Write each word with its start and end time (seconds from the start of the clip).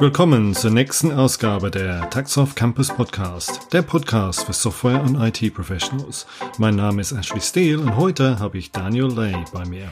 Willkommen 0.00 0.54
zur 0.54 0.72
nächsten 0.72 1.12
Ausgabe 1.12 1.70
der 1.70 2.10
Taxoff 2.10 2.56
Campus 2.56 2.88
Podcast, 2.88 3.72
der 3.72 3.82
Podcast 3.82 4.44
für 4.44 4.52
Software- 4.52 5.00
und 5.00 5.14
IT-Professionals. 5.14 6.26
Mein 6.58 6.74
Name 6.74 7.00
ist 7.00 7.12
Ashley 7.12 7.40
Steele 7.40 7.78
und 7.78 7.96
heute 7.96 8.40
habe 8.40 8.58
ich 8.58 8.72
Daniel 8.72 9.06
Lay 9.06 9.36
bei 9.52 9.64
mir. 9.64 9.88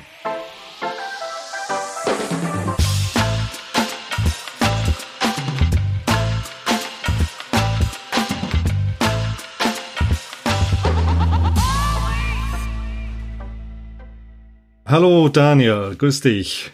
Hallo 14.85 15.29
Daniel, 15.29 15.95
grüß 15.97 16.23
dich. 16.23 16.73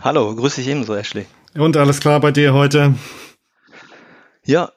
Hallo, 0.00 0.34
grüß 0.34 0.54
dich 0.54 0.68
ebenso, 0.68 0.94
Ashley. 0.94 1.26
Und 1.54 1.76
alles 1.76 2.00
klar 2.00 2.20
bei 2.20 2.30
dir 2.30 2.52
heute? 2.52 2.94
Ja, 4.44 4.70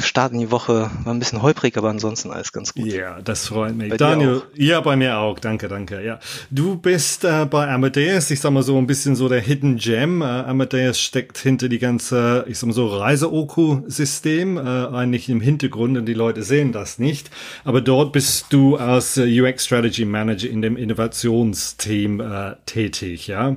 Start 0.00 0.32
in 0.32 0.38
die 0.38 0.52
Woche 0.52 0.90
war 1.02 1.12
ein 1.12 1.18
bisschen 1.18 1.42
holprig, 1.42 1.76
aber 1.76 1.88
ansonsten 1.88 2.30
alles 2.30 2.52
ganz 2.52 2.72
gut. 2.72 2.86
Ja, 2.86 3.20
das 3.20 3.48
freut 3.48 3.74
mich. 3.74 3.90
Bei 3.90 3.96
Daniel, 3.96 4.42
ja, 4.54 4.80
bei 4.80 4.94
mir 4.94 5.18
auch. 5.18 5.40
Danke, 5.40 5.66
danke. 5.66 6.04
Ja, 6.04 6.20
du 6.50 6.76
bist 6.76 7.24
äh, 7.24 7.44
bei 7.44 7.68
Amadeus, 7.68 8.30
ich 8.30 8.38
sag 8.38 8.52
mal 8.52 8.62
so 8.62 8.78
ein 8.78 8.86
bisschen 8.86 9.16
so 9.16 9.28
der 9.28 9.40
Hidden 9.40 9.76
Gem. 9.76 10.22
Äh, 10.22 10.24
Amadeus 10.24 11.00
steckt 11.00 11.36
hinter 11.36 11.68
die 11.68 11.80
ganze, 11.80 12.44
ich 12.46 12.60
sag 12.60 12.68
mal 12.68 12.72
so 12.72 12.86
Reise-Oku-System, 12.86 14.56
äh, 14.56 14.60
eigentlich 14.60 15.28
im 15.28 15.40
Hintergrund 15.40 15.98
und 15.98 16.06
die 16.06 16.14
Leute 16.14 16.44
sehen 16.44 16.70
das 16.70 17.00
nicht. 17.00 17.28
Aber 17.64 17.80
dort 17.80 18.12
bist 18.12 18.46
du 18.50 18.76
als 18.76 19.16
äh, 19.16 19.40
UX 19.40 19.64
Strategy 19.66 20.04
Manager 20.04 20.48
in 20.48 20.62
dem 20.62 20.76
Innovationsteam 20.76 22.20
äh, 22.20 22.54
tätig, 22.66 23.26
ja. 23.26 23.56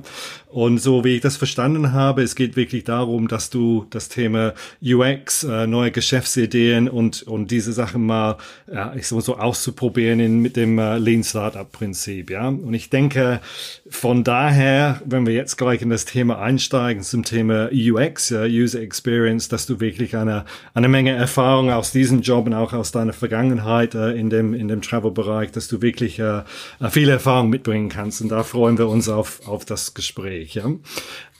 Und 0.52 0.78
so 0.78 1.02
wie 1.02 1.14
ich 1.14 1.22
das 1.22 1.38
verstanden 1.38 1.92
habe, 1.92 2.22
es 2.22 2.36
geht 2.36 2.56
wirklich 2.56 2.84
darum, 2.84 3.26
dass 3.26 3.48
du 3.48 3.86
das 3.88 4.10
Thema 4.10 4.52
UX, 4.82 5.44
äh, 5.44 5.66
neue 5.66 5.90
Geschäftsideen 5.90 6.90
und, 6.90 7.22
und 7.22 7.50
diese 7.50 7.72
Sachen 7.72 8.04
mal, 8.04 8.36
ja, 8.70 8.92
ich 8.94 9.08
sag 9.08 9.16
mal 9.16 9.22
so 9.22 9.38
auszuprobieren 9.38 10.20
in, 10.20 10.40
mit 10.40 10.56
dem 10.56 10.78
äh, 10.78 10.98
Lean 10.98 11.24
Startup 11.24 11.70
Prinzip, 11.72 12.30
ja. 12.30 12.48
Und 12.48 12.74
ich 12.74 12.90
denke, 12.90 13.40
von 13.88 14.24
daher, 14.24 15.00
wenn 15.06 15.24
wir 15.24 15.32
jetzt 15.32 15.56
gleich 15.56 15.80
in 15.80 15.88
das 15.88 16.04
Thema 16.04 16.38
einsteigen 16.38 17.02
zum 17.02 17.24
Thema 17.24 17.70
UX, 17.72 18.28
ja, 18.28 18.42
User 18.42 18.82
Experience, 18.82 19.48
dass 19.48 19.64
du 19.64 19.80
wirklich 19.80 20.16
eine, 20.16 20.44
eine 20.74 20.88
Menge 20.88 21.12
Erfahrung 21.12 21.70
aus 21.70 21.92
diesem 21.92 22.20
Job 22.20 22.44
und 22.44 22.52
auch 22.52 22.74
aus 22.74 22.92
deiner 22.92 23.14
Vergangenheit 23.14 23.94
äh, 23.94 24.12
in 24.12 24.28
dem, 24.28 24.52
in 24.52 24.68
dem 24.68 24.82
Travel-Bereich, 24.82 25.50
dass 25.50 25.68
du 25.68 25.80
wirklich 25.80 26.18
äh, 26.18 26.42
viel 26.90 27.08
Erfahrung 27.08 27.48
mitbringen 27.48 27.88
kannst. 27.88 28.20
Und 28.20 28.28
da 28.28 28.42
freuen 28.42 28.76
wir 28.76 28.88
uns 28.88 29.08
auf, 29.08 29.48
auf 29.48 29.64
das 29.64 29.94
Gespräch. 29.94 30.41
Gespräch. 30.42 30.54
Ja? 30.54 30.70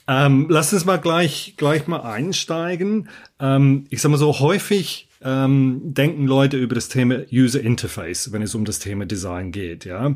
Ähm, 0.07 0.47
lass 0.49 0.73
uns 0.73 0.85
mal 0.85 0.97
gleich, 0.97 1.53
gleich 1.57 1.87
mal 1.87 2.01
einsteigen. 2.01 3.09
Ähm, 3.39 3.85
ich 3.89 4.01
sag 4.01 4.09
mal 4.09 4.17
so, 4.17 4.39
häufig 4.39 5.07
ähm, 5.21 5.81
denken 5.83 6.27
Leute 6.27 6.57
über 6.57 6.75
das 6.75 6.89
Thema 6.89 7.19
User 7.31 7.61
Interface, 7.61 8.33
wenn 8.33 8.41
es 8.41 8.55
um 8.55 8.65
das 8.65 8.79
Thema 8.79 9.05
Design 9.05 9.51
geht, 9.51 9.85
ja. 9.85 10.15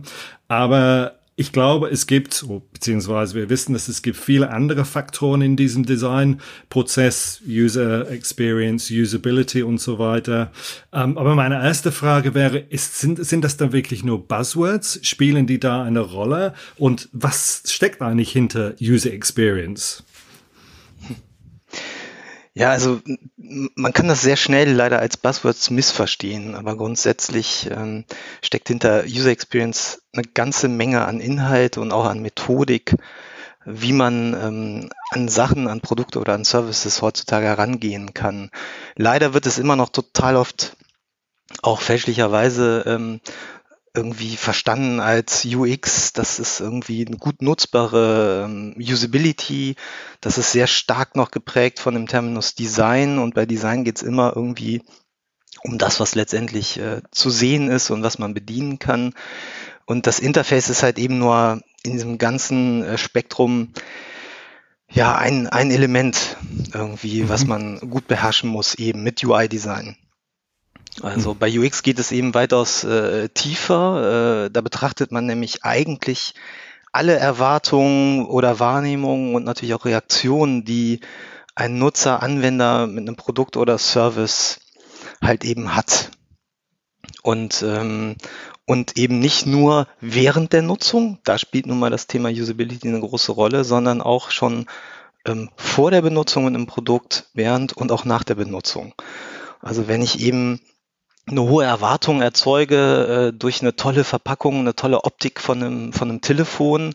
Aber 0.49 1.16
ich 1.39 1.51
glaube, 1.51 1.89
es 1.89 2.07
gibt, 2.07 2.43
beziehungsweise 2.73 3.35
wir 3.35 3.47
wissen, 3.51 3.73
dass 3.73 3.87
es 3.87 4.01
gibt 4.01 4.17
viele 4.17 4.49
andere 4.49 4.85
Faktoren 4.85 5.43
in 5.43 5.55
diesem 5.55 5.85
Designprozess, 5.85 7.43
User 7.47 8.09
Experience, 8.09 8.89
Usability 8.89 9.61
und 9.61 9.79
so 9.79 9.99
weiter. 9.99 10.51
Ähm, 10.91 11.15
aber 11.15 11.35
meine 11.35 11.63
erste 11.63 11.91
Frage 11.91 12.33
wäre, 12.33 12.57
ist, 12.57 12.99
sind, 12.99 13.23
sind 13.23 13.43
das 13.43 13.55
dann 13.55 13.71
wirklich 13.71 14.03
nur 14.03 14.27
Buzzwords? 14.27 14.99
Spielen 15.03 15.45
die 15.45 15.59
da 15.59 15.83
eine 15.83 15.99
Rolle? 15.99 16.55
Und 16.75 17.07
was 17.11 17.61
steckt 17.67 18.01
eigentlich 18.01 18.31
hinter 18.31 18.73
User 18.81 19.13
Experience? 19.13 20.03
Ja, 22.57 22.71
also 22.71 23.01
man 23.75 23.93
kann 23.93 24.07
das 24.07 24.21
sehr 24.21 24.35
schnell 24.35 24.71
leider 24.71 24.97
als 24.97 25.15
Buzzwords 25.15 25.69
missverstehen, 25.69 26.55
aber 26.55 26.75
grundsätzlich 26.75 27.69
ähm, 27.69 28.03
steckt 28.41 28.67
hinter 28.67 29.03
User 29.03 29.29
Experience 29.29 30.01
eine 30.11 30.23
ganze 30.23 30.67
Menge 30.67 31.05
an 31.05 31.19
Inhalt 31.19 31.77
und 31.77 31.91
auch 31.91 32.05
an 32.05 32.23
Methodik, 32.23 32.95
wie 33.63 33.93
man 33.93 34.33
ähm, 34.33 34.89
an 35.11 35.27
Sachen, 35.27 35.67
an 35.67 35.81
Produkte 35.81 36.19
oder 36.19 36.33
an 36.33 36.45
Services 36.45 37.03
heutzutage 37.03 37.45
herangehen 37.45 38.15
kann. 38.15 38.49
Leider 38.95 39.35
wird 39.35 39.45
es 39.45 39.59
immer 39.59 39.75
noch 39.75 39.89
total 39.89 40.35
oft 40.35 40.75
auch 41.61 41.81
fälschlicherweise 41.81 42.83
ähm, 42.87 43.21
irgendwie 43.97 44.37
verstanden 44.37 44.99
als 44.99 45.43
UX. 45.43 46.13
Das 46.13 46.39
ist 46.39 46.61
irgendwie 46.61 47.05
eine 47.05 47.17
gut 47.17 47.41
nutzbare 47.41 48.45
ähm, 48.45 48.75
Usability. 48.77 49.75
Das 50.21 50.37
ist 50.37 50.51
sehr 50.51 50.67
stark 50.67 51.15
noch 51.15 51.31
geprägt 51.31 51.79
von 51.79 51.95
dem 51.95 52.07
Terminus 52.07 52.55
Design 52.55 53.19
und 53.19 53.35
bei 53.35 53.45
Design 53.45 53.83
geht's 53.83 54.03
immer 54.03 54.33
irgendwie 54.35 54.83
um 55.63 55.77
das, 55.77 55.99
was 55.99 56.15
letztendlich 56.15 56.79
äh, 56.79 57.01
zu 57.11 57.29
sehen 57.29 57.69
ist 57.69 57.89
und 57.89 58.03
was 58.03 58.19
man 58.19 58.33
bedienen 58.33 58.79
kann. 58.79 59.13
Und 59.85 60.07
das 60.07 60.19
Interface 60.19 60.69
ist 60.69 60.83
halt 60.83 60.99
eben 60.99 61.17
nur 61.17 61.61
in 61.83 61.93
diesem 61.93 62.17
ganzen 62.17 62.83
äh, 62.83 62.97
Spektrum 62.97 63.73
ja 64.89 65.17
ein, 65.17 65.47
ein 65.47 65.71
Element 65.71 66.37
irgendwie, 66.73 67.23
mhm. 67.23 67.29
was 67.29 67.45
man 67.45 67.79
gut 67.79 68.07
beherrschen 68.07 68.49
muss, 68.49 68.75
eben 68.75 69.03
mit 69.03 69.23
UI-Design. 69.23 69.97
Also 71.01 71.35
bei 71.35 71.59
UX 71.59 71.83
geht 71.83 71.99
es 71.99 72.11
eben 72.11 72.33
weitaus 72.33 72.83
äh, 72.83 73.29
tiefer. 73.29 74.45
Äh, 74.45 74.51
da 74.51 74.61
betrachtet 74.61 75.11
man 75.11 75.25
nämlich 75.25 75.63
eigentlich 75.63 76.33
alle 76.91 77.15
Erwartungen 77.15 78.25
oder 78.25 78.59
Wahrnehmungen 78.59 79.35
und 79.35 79.43
natürlich 79.43 79.75
auch 79.75 79.85
Reaktionen, 79.85 80.65
die 80.65 81.01
ein 81.53 81.77
Nutzer, 81.77 82.23
Anwender 82.23 82.87
mit 82.87 83.07
einem 83.07 83.15
Produkt 83.15 83.57
oder 83.57 83.77
Service 83.77 84.59
halt 85.21 85.43
eben 85.43 85.75
hat. 85.75 86.11
Und, 87.21 87.63
ähm, 87.67 88.15
und 88.65 88.97
eben 88.97 89.19
nicht 89.19 89.45
nur 89.45 89.87
während 89.99 90.53
der 90.53 90.61
Nutzung, 90.61 91.19
da 91.23 91.37
spielt 91.37 91.67
nun 91.67 91.79
mal 91.79 91.89
das 91.89 92.07
Thema 92.07 92.29
Usability 92.29 92.87
eine 92.87 92.99
große 92.99 93.31
Rolle, 93.31 93.63
sondern 93.63 94.01
auch 94.01 94.31
schon 94.31 94.65
ähm, 95.25 95.49
vor 95.55 95.91
der 95.91 96.01
Benutzung 96.01 96.45
mit 96.45 96.55
einem 96.55 96.67
Produkt, 96.67 97.25
während 97.33 97.73
und 97.73 97.91
auch 97.91 98.05
nach 98.05 98.23
der 98.23 98.35
Benutzung. 98.35 98.93
Also 99.61 99.87
wenn 99.87 100.01
ich 100.01 100.19
eben 100.19 100.61
eine 101.27 101.41
hohe 101.41 101.65
Erwartung 101.65 102.21
erzeuge 102.21 103.31
äh, 103.33 103.37
durch 103.37 103.61
eine 103.61 103.75
tolle 103.75 104.03
Verpackung, 104.03 104.59
eine 104.59 104.75
tolle 104.75 105.03
Optik 105.03 105.41
von 105.41 105.61
einem, 105.61 105.93
von 105.93 106.09
einem 106.09 106.21
Telefon 106.21 106.93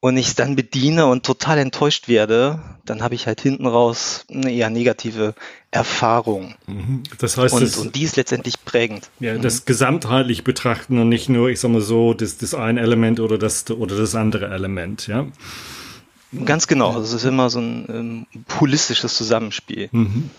und 0.00 0.16
ich 0.16 0.28
es 0.28 0.34
dann 0.36 0.54
bediene 0.54 1.06
und 1.06 1.26
total 1.26 1.58
enttäuscht 1.58 2.06
werde, 2.06 2.60
dann 2.84 3.02
habe 3.02 3.16
ich 3.16 3.26
halt 3.26 3.40
hinten 3.40 3.66
raus 3.66 4.26
eine 4.32 4.52
eher 4.52 4.70
negative 4.70 5.34
Erfahrung. 5.72 6.54
Mhm. 6.66 7.02
Das 7.18 7.36
heißt, 7.36 7.54
und, 7.54 7.62
das, 7.62 7.76
und 7.76 7.96
die 7.96 8.04
ist 8.04 8.16
letztendlich 8.16 8.64
prägend. 8.64 9.10
Ja, 9.18 9.34
mhm. 9.34 9.42
das 9.42 9.64
gesamtheitlich 9.64 10.44
betrachten 10.44 10.98
und 10.98 11.08
nicht 11.08 11.28
nur, 11.28 11.48
ich 11.48 11.58
sag 11.58 11.70
mal 11.70 11.80
so, 11.80 12.14
das, 12.14 12.38
das 12.38 12.54
ein 12.54 12.78
Element 12.78 13.18
oder 13.18 13.38
das, 13.38 13.68
oder 13.70 13.96
das 13.96 14.14
andere 14.14 14.48
Element, 14.48 15.08
ja. 15.08 15.26
Ganz 16.44 16.66
genau, 16.66 16.88
also 16.88 17.00
es 17.00 17.12
ist 17.14 17.24
immer 17.24 17.48
so 17.48 17.58
ein 17.58 17.86
ähm, 17.88 18.26
holistisches 18.60 19.16
Zusammenspiel. 19.16 19.88
Mhm. 19.92 20.30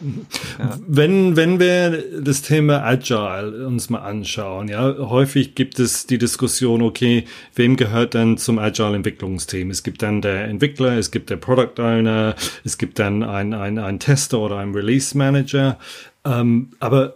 Ja. 0.60 0.78
Wenn, 0.88 1.36
wenn 1.36 1.60
wir 1.60 2.22
das 2.22 2.44
Thema 2.44 2.84
Agile 2.84 3.66
uns 3.66 3.90
mal 3.90 4.00
anschauen, 4.00 4.68
ja, 4.68 4.96
häufig 5.00 5.56
gibt 5.56 5.80
es 5.80 6.06
die 6.06 6.20
Diskussion, 6.20 6.84
okay, 6.84 7.26
wem 7.56 7.76
gehört 7.76 8.14
denn 8.14 8.38
zum 8.38 8.60
Agile-Entwicklungsteam? 8.60 9.72
Es 9.72 9.82
gibt 9.82 10.04
dann 10.04 10.22
der 10.22 10.46
Entwickler, 10.46 10.96
es 10.96 11.10
gibt 11.10 11.32
der 11.32 11.38
Product 11.38 11.82
Owner, 11.82 12.36
es 12.64 12.78
gibt 12.78 13.00
dann 13.00 13.24
ein, 13.24 13.56
ein, 13.56 13.80
ein 13.80 14.00
Tester 14.00 14.38
oder 14.40 14.58
ein 14.58 14.74
Release 14.74 15.18
Manager. 15.18 15.80
Ähm, 16.24 16.70
aber 16.80 17.16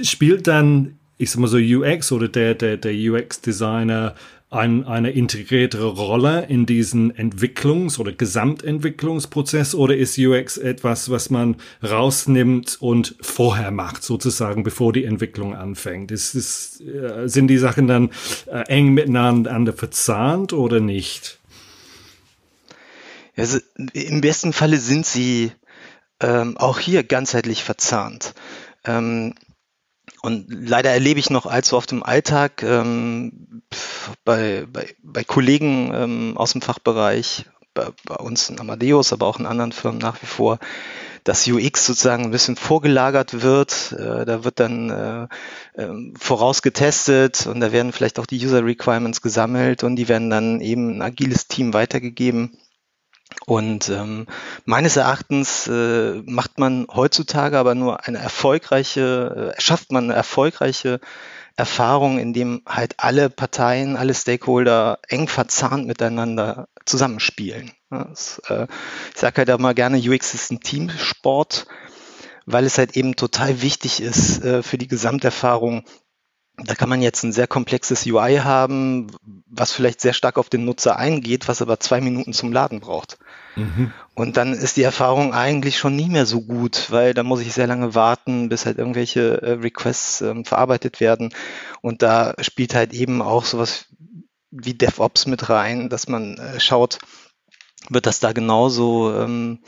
spielt 0.00 0.46
dann, 0.46 0.96
ich 1.18 1.32
sag 1.32 1.40
mal 1.40 1.48
so, 1.48 1.58
UX 1.58 2.12
oder 2.12 2.28
der, 2.28 2.54
der, 2.54 2.76
der 2.76 2.92
UX-Designer 2.92 4.14
ein, 4.56 4.84
eine 4.84 5.10
integriertere 5.10 5.86
Rolle 5.86 6.46
in 6.46 6.66
diesen 6.66 7.12
Entwicklungs- 7.12 7.98
oder 7.98 8.12
Gesamtentwicklungsprozess 8.12 9.74
oder 9.74 9.96
ist 9.96 10.18
UX 10.18 10.56
etwas, 10.56 11.10
was 11.10 11.30
man 11.30 11.56
rausnimmt 11.82 12.76
und 12.80 13.16
vorher 13.20 13.70
macht, 13.70 14.02
sozusagen, 14.02 14.62
bevor 14.62 14.92
die 14.92 15.04
Entwicklung 15.04 15.54
anfängt? 15.54 16.10
Ist, 16.10 16.34
ist, 16.34 16.80
äh, 16.80 17.28
sind 17.28 17.48
die 17.48 17.58
Sachen 17.58 17.86
dann 17.86 18.10
äh, 18.46 18.62
eng 18.68 18.94
miteinander 18.94 19.72
verzahnt 19.72 20.52
oder 20.52 20.80
nicht? 20.80 21.38
Also, 23.36 23.58
Im 23.92 24.22
besten 24.22 24.52
Falle 24.52 24.78
sind 24.78 25.04
sie 25.04 25.52
ähm, 26.20 26.56
auch 26.56 26.78
hier 26.78 27.04
ganzheitlich 27.04 27.62
verzahnt. 27.62 28.34
Ähm, 28.84 29.34
und 30.26 30.48
leider 30.50 30.90
erlebe 30.90 31.20
ich 31.20 31.30
noch 31.30 31.46
allzu 31.46 31.76
oft 31.76 31.92
im 31.92 32.02
Alltag 32.02 32.64
ähm, 32.64 33.62
bei, 34.24 34.66
bei, 34.72 34.92
bei 35.00 35.22
Kollegen 35.22 35.92
ähm, 35.94 36.36
aus 36.36 36.50
dem 36.50 36.62
Fachbereich, 36.62 37.46
bei, 37.74 37.90
bei 38.04 38.16
uns 38.16 38.50
in 38.50 38.58
Amadeus, 38.58 39.12
aber 39.12 39.26
auch 39.26 39.38
in 39.38 39.46
anderen 39.46 39.70
Firmen 39.70 40.00
nach 40.00 40.20
wie 40.20 40.26
vor, 40.26 40.58
dass 41.22 41.46
UX 41.46 41.86
sozusagen 41.86 42.24
ein 42.24 42.30
bisschen 42.32 42.56
vorgelagert 42.56 43.42
wird. 43.42 43.92
Äh, 43.92 44.24
da 44.24 44.42
wird 44.42 44.58
dann 44.58 44.90
äh, 44.90 45.80
äh, 45.80 46.12
vorausgetestet 46.18 47.46
und 47.46 47.60
da 47.60 47.70
werden 47.70 47.92
vielleicht 47.92 48.18
auch 48.18 48.26
die 48.26 48.44
User 48.44 48.64
Requirements 48.64 49.22
gesammelt 49.22 49.84
und 49.84 49.94
die 49.94 50.08
werden 50.08 50.28
dann 50.28 50.60
eben 50.60 50.98
ein 50.98 51.02
agiles 51.02 51.46
Team 51.46 51.72
weitergegeben. 51.72 52.58
Und 53.46 53.88
ähm, 53.88 54.26
meines 54.64 54.96
Erachtens 54.96 55.68
äh, 55.68 56.22
macht 56.24 56.58
man 56.58 56.86
heutzutage 56.92 57.58
aber 57.58 57.74
nur 57.74 58.06
eine 58.06 58.18
erfolgreiche, 58.18 59.54
äh, 59.56 59.60
schafft 59.60 59.92
man 59.92 60.04
eine 60.04 60.14
erfolgreiche 60.14 61.00
Erfahrung, 61.56 62.18
in 62.18 62.32
dem 62.32 62.62
halt 62.66 62.94
alle 62.98 63.30
Parteien, 63.30 63.96
alle 63.96 64.14
Stakeholder 64.14 64.98
eng 65.08 65.26
verzahnt 65.28 65.86
miteinander 65.86 66.68
zusammenspielen. 66.84 67.72
Das, 67.90 68.40
äh, 68.48 68.66
ich 69.14 69.20
sage 69.20 69.38
halt 69.38 69.50
auch 69.50 69.58
mal 69.58 69.74
gerne, 69.74 69.98
UX 69.98 70.34
ist 70.34 70.50
ein 70.50 70.60
Teamsport, 70.60 71.66
weil 72.46 72.64
es 72.64 72.78
halt 72.78 72.96
eben 72.96 73.16
total 73.16 73.62
wichtig 73.62 74.02
ist 74.02 74.44
äh, 74.44 74.62
für 74.62 74.76
die 74.76 74.88
Gesamterfahrung, 74.88 75.84
da 76.58 76.74
kann 76.74 76.88
man 76.88 77.02
jetzt 77.02 77.22
ein 77.22 77.32
sehr 77.32 77.46
komplexes 77.46 78.06
UI 78.06 78.38
haben, 78.38 79.08
was 79.56 79.72
vielleicht 79.72 80.00
sehr 80.00 80.12
stark 80.12 80.38
auf 80.38 80.48
den 80.48 80.64
Nutzer 80.64 80.96
eingeht, 80.98 81.48
was 81.48 81.62
aber 81.62 81.80
zwei 81.80 82.00
Minuten 82.00 82.32
zum 82.32 82.52
Laden 82.52 82.80
braucht. 82.80 83.18
Mhm. 83.56 83.92
Und 84.14 84.36
dann 84.36 84.52
ist 84.52 84.76
die 84.76 84.82
Erfahrung 84.82 85.32
eigentlich 85.32 85.78
schon 85.78 85.96
nie 85.96 86.08
mehr 86.08 86.26
so 86.26 86.42
gut, 86.42 86.90
weil 86.90 87.14
da 87.14 87.22
muss 87.22 87.40
ich 87.40 87.52
sehr 87.52 87.66
lange 87.66 87.94
warten, 87.94 88.48
bis 88.48 88.66
halt 88.66 88.78
irgendwelche 88.78 89.42
äh, 89.42 89.52
Requests 89.52 90.20
ähm, 90.20 90.44
verarbeitet 90.44 91.00
werden. 91.00 91.32
Und 91.80 92.02
da 92.02 92.34
spielt 92.40 92.74
halt 92.74 92.92
eben 92.92 93.22
auch 93.22 93.44
sowas 93.44 93.86
wie 94.50 94.74
DevOps 94.74 95.26
mit 95.26 95.48
rein, 95.48 95.88
dass 95.88 96.08
man 96.08 96.38
äh, 96.38 96.60
schaut, 96.60 96.98
wird 97.88 98.06
das 98.06 98.20
da 98.20 98.32
genauso 98.32 99.14
ähm, 99.14 99.60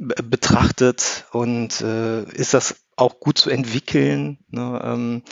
betrachtet 0.00 1.26
und 1.32 1.82
äh, 1.82 2.22
ist 2.32 2.54
das 2.54 2.76
auch 2.96 3.20
gut 3.20 3.36
zu 3.36 3.50
entwickeln. 3.50 4.38
Ne? 4.48 4.80
Ähm, 4.82 5.22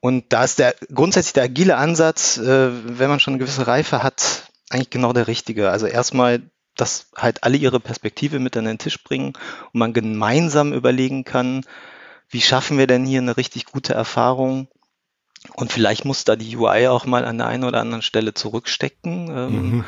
und 0.00 0.32
da 0.32 0.44
ist 0.44 0.60
der 0.60 0.74
grundsätzlich 0.92 1.32
der 1.32 1.44
agile 1.44 1.76
Ansatz, 1.76 2.38
äh, 2.38 2.70
wenn 2.98 3.10
man 3.10 3.18
schon 3.18 3.34
eine 3.34 3.40
gewisse 3.40 3.66
Reife 3.66 4.02
hat, 4.02 4.50
eigentlich 4.70 4.90
genau 4.90 5.12
der 5.12 5.26
richtige. 5.26 5.70
Also 5.70 5.86
erstmal, 5.86 6.42
dass 6.76 7.06
halt 7.16 7.42
alle 7.42 7.56
ihre 7.56 7.80
Perspektive 7.80 8.38
mit 8.38 8.56
an 8.56 8.66
den 8.66 8.78
Tisch 8.78 9.02
bringen 9.02 9.32
und 9.72 9.78
man 9.78 9.92
gemeinsam 9.92 10.72
überlegen 10.72 11.24
kann, 11.24 11.64
wie 12.28 12.40
schaffen 12.40 12.78
wir 12.78 12.86
denn 12.86 13.04
hier 13.04 13.20
eine 13.20 13.36
richtig 13.36 13.66
gute 13.66 13.94
Erfahrung? 13.94 14.68
Und 15.54 15.72
vielleicht 15.72 16.04
muss 16.04 16.24
da 16.24 16.36
die 16.36 16.56
UI 16.56 16.86
auch 16.88 17.04
mal 17.04 17.24
an 17.24 17.38
der 17.38 17.48
einen 17.48 17.64
oder 17.64 17.80
anderen 17.80 18.02
Stelle 18.02 18.32
zurückstecken. 18.32 19.28
Ähm, 19.28 19.70
mhm. 19.70 19.84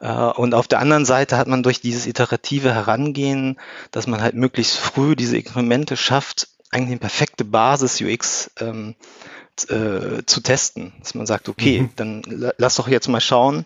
Äh, 0.00 0.12
und 0.12 0.54
auf 0.54 0.68
der 0.68 0.80
anderen 0.80 1.04
Seite 1.04 1.36
hat 1.36 1.48
man 1.48 1.62
durch 1.62 1.80
dieses 1.80 2.06
iterative 2.06 2.74
Herangehen, 2.74 3.58
dass 3.90 4.06
man 4.06 4.20
halt 4.20 4.34
möglichst 4.34 4.76
früh 4.76 5.16
diese 5.16 5.36
Inkremente 5.36 5.96
schafft, 5.96 6.48
eigentlich 6.70 6.90
eine 6.92 7.00
perfekte 7.00 7.44
Basis 7.44 8.00
UX 8.00 8.50
ähm, 8.60 8.94
äh, 9.68 10.22
zu 10.26 10.40
testen. 10.42 10.92
Dass 11.00 11.14
man 11.14 11.26
sagt, 11.26 11.48
okay, 11.48 11.82
mhm. 11.82 11.90
dann 11.96 12.22
lass 12.58 12.76
doch 12.76 12.88
jetzt 12.88 13.08
mal 13.08 13.20
schauen. 13.20 13.64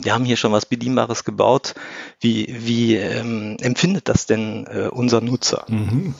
Wir 0.00 0.14
haben 0.14 0.24
hier 0.24 0.36
schon 0.36 0.52
was 0.52 0.66
Bedienbares 0.66 1.24
gebaut. 1.24 1.74
Wie, 2.20 2.54
wie 2.64 2.94
ähm, 2.94 3.56
empfindet 3.60 4.08
das 4.08 4.26
denn 4.26 4.66
äh, 4.66 4.88
unser 4.90 5.20
Nutzer? 5.20 5.66
Mhm. 5.68 6.14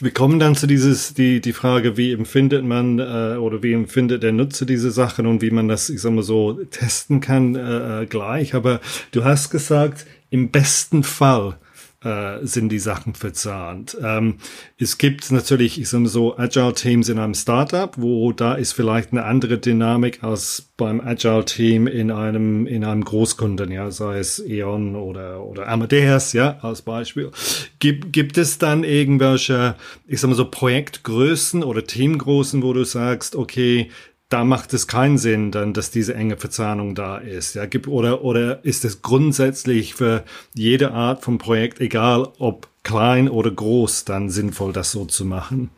Wir 0.00 0.12
kommen 0.12 0.38
dann 0.38 0.56
zu 0.56 0.66
dieses, 0.66 1.14
die, 1.14 1.40
die 1.40 1.52
Frage, 1.52 1.96
wie 1.96 2.12
empfindet 2.12 2.64
man 2.64 2.98
äh, 2.98 3.36
oder 3.36 3.62
wie 3.62 3.72
empfindet 3.72 4.22
der 4.22 4.32
Nutzer 4.32 4.66
diese 4.66 4.90
Sachen 4.90 5.26
und 5.26 5.42
wie 5.42 5.50
man 5.50 5.68
das, 5.68 5.90
ich 5.90 6.00
sag 6.00 6.12
mal 6.12 6.22
so, 6.22 6.54
testen 6.70 7.20
kann 7.20 7.54
äh, 7.54 8.02
äh 8.02 8.06
gleich. 8.06 8.54
Aber 8.54 8.80
du 9.12 9.24
hast 9.24 9.50
gesagt, 9.50 10.06
im 10.30 10.50
besten 10.50 11.02
Fall 11.02 11.56
äh, 12.04 12.44
sind 12.46 12.70
die 12.70 12.78
Sachen 12.78 13.14
verzahnt. 13.14 13.96
Ähm, 14.02 14.36
es 14.78 14.98
gibt 14.98 15.30
natürlich, 15.32 15.80
ich 15.80 15.88
sag 15.88 16.00
mal 16.00 16.08
so, 16.08 16.36
Agile-Teams 16.36 17.08
in 17.08 17.18
einem 17.18 17.34
Startup, 17.34 17.92
wo 17.96 18.32
da 18.32 18.54
ist 18.54 18.72
vielleicht 18.72 19.12
eine 19.12 19.24
andere 19.24 19.58
Dynamik 19.58 20.22
als 20.22 20.70
beim 20.76 21.00
Agile-Team 21.00 21.86
in 21.86 22.10
einem, 22.10 22.66
in 22.66 22.84
einem 22.84 23.04
Großkunden, 23.04 23.70
ja, 23.70 23.90
sei 23.90 24.18
es 24.18 24.38
E.ON 24.38 24.96
oder, 24.96 25.44
oder 25.44 25.68
Amadeus, 25.68 26.32
ja, 26.32 26.58
als 26.60 26.82
Beispiel. 26.82 27.30
Gibt, 27.78 28.12
gibt 28.12 28.38
es 28.38 28.58
dann 28.58 28.84
irgendwelche, 28.84 29.76
ich 30.06 30.20
sag 30.20 30.28
mal 30.28 30.36
so, 30.36 30.50
Projektgrößen 30.50 31.62
oder 31.62 31.84
Teamgrößen, 31.84 32.62
wo 32.62 32.72
du 32.72 32.84
sagst, 32.84 33.36
okay, 33.36 33.90
da 34.34 34.42
macht 34.42 34.74
es 34.74 34.88
keinen 34.88 35.16
Sinn, 35.16 35.52
dann, 35.52 35.74
dass 35.74 35.92
diese 35.92 36.16
enge 36.16 36.36
Verzahnung 36.36 36.96
da 36.96 37.18
ist. 37.18 37.54
Ja, 37.54 37.66
gibt, 37.66 37.86
oder, 37.86 38.24
oder 38.24 38.64
ist 38.64 38.84
es 38.84 39.00
grundsätzlich 39.00 39.94
für 39.94 40.24
jede 40.54 40.90
Art 40.90 41.22
von 41.22 41.38
Projekt, 41.38 41.80
egal 41.80 42.26
ob 42.40 42.66
klein 42.82 43.28
oder 43.28 43.52
groß, 43.52 44.04
dann 44.06 44.30
sinnvoll, 44.30 44.72
das 44.72 44.90
so 44.90 45.04
zu 45.04 45.24
machen? 45.24 45.70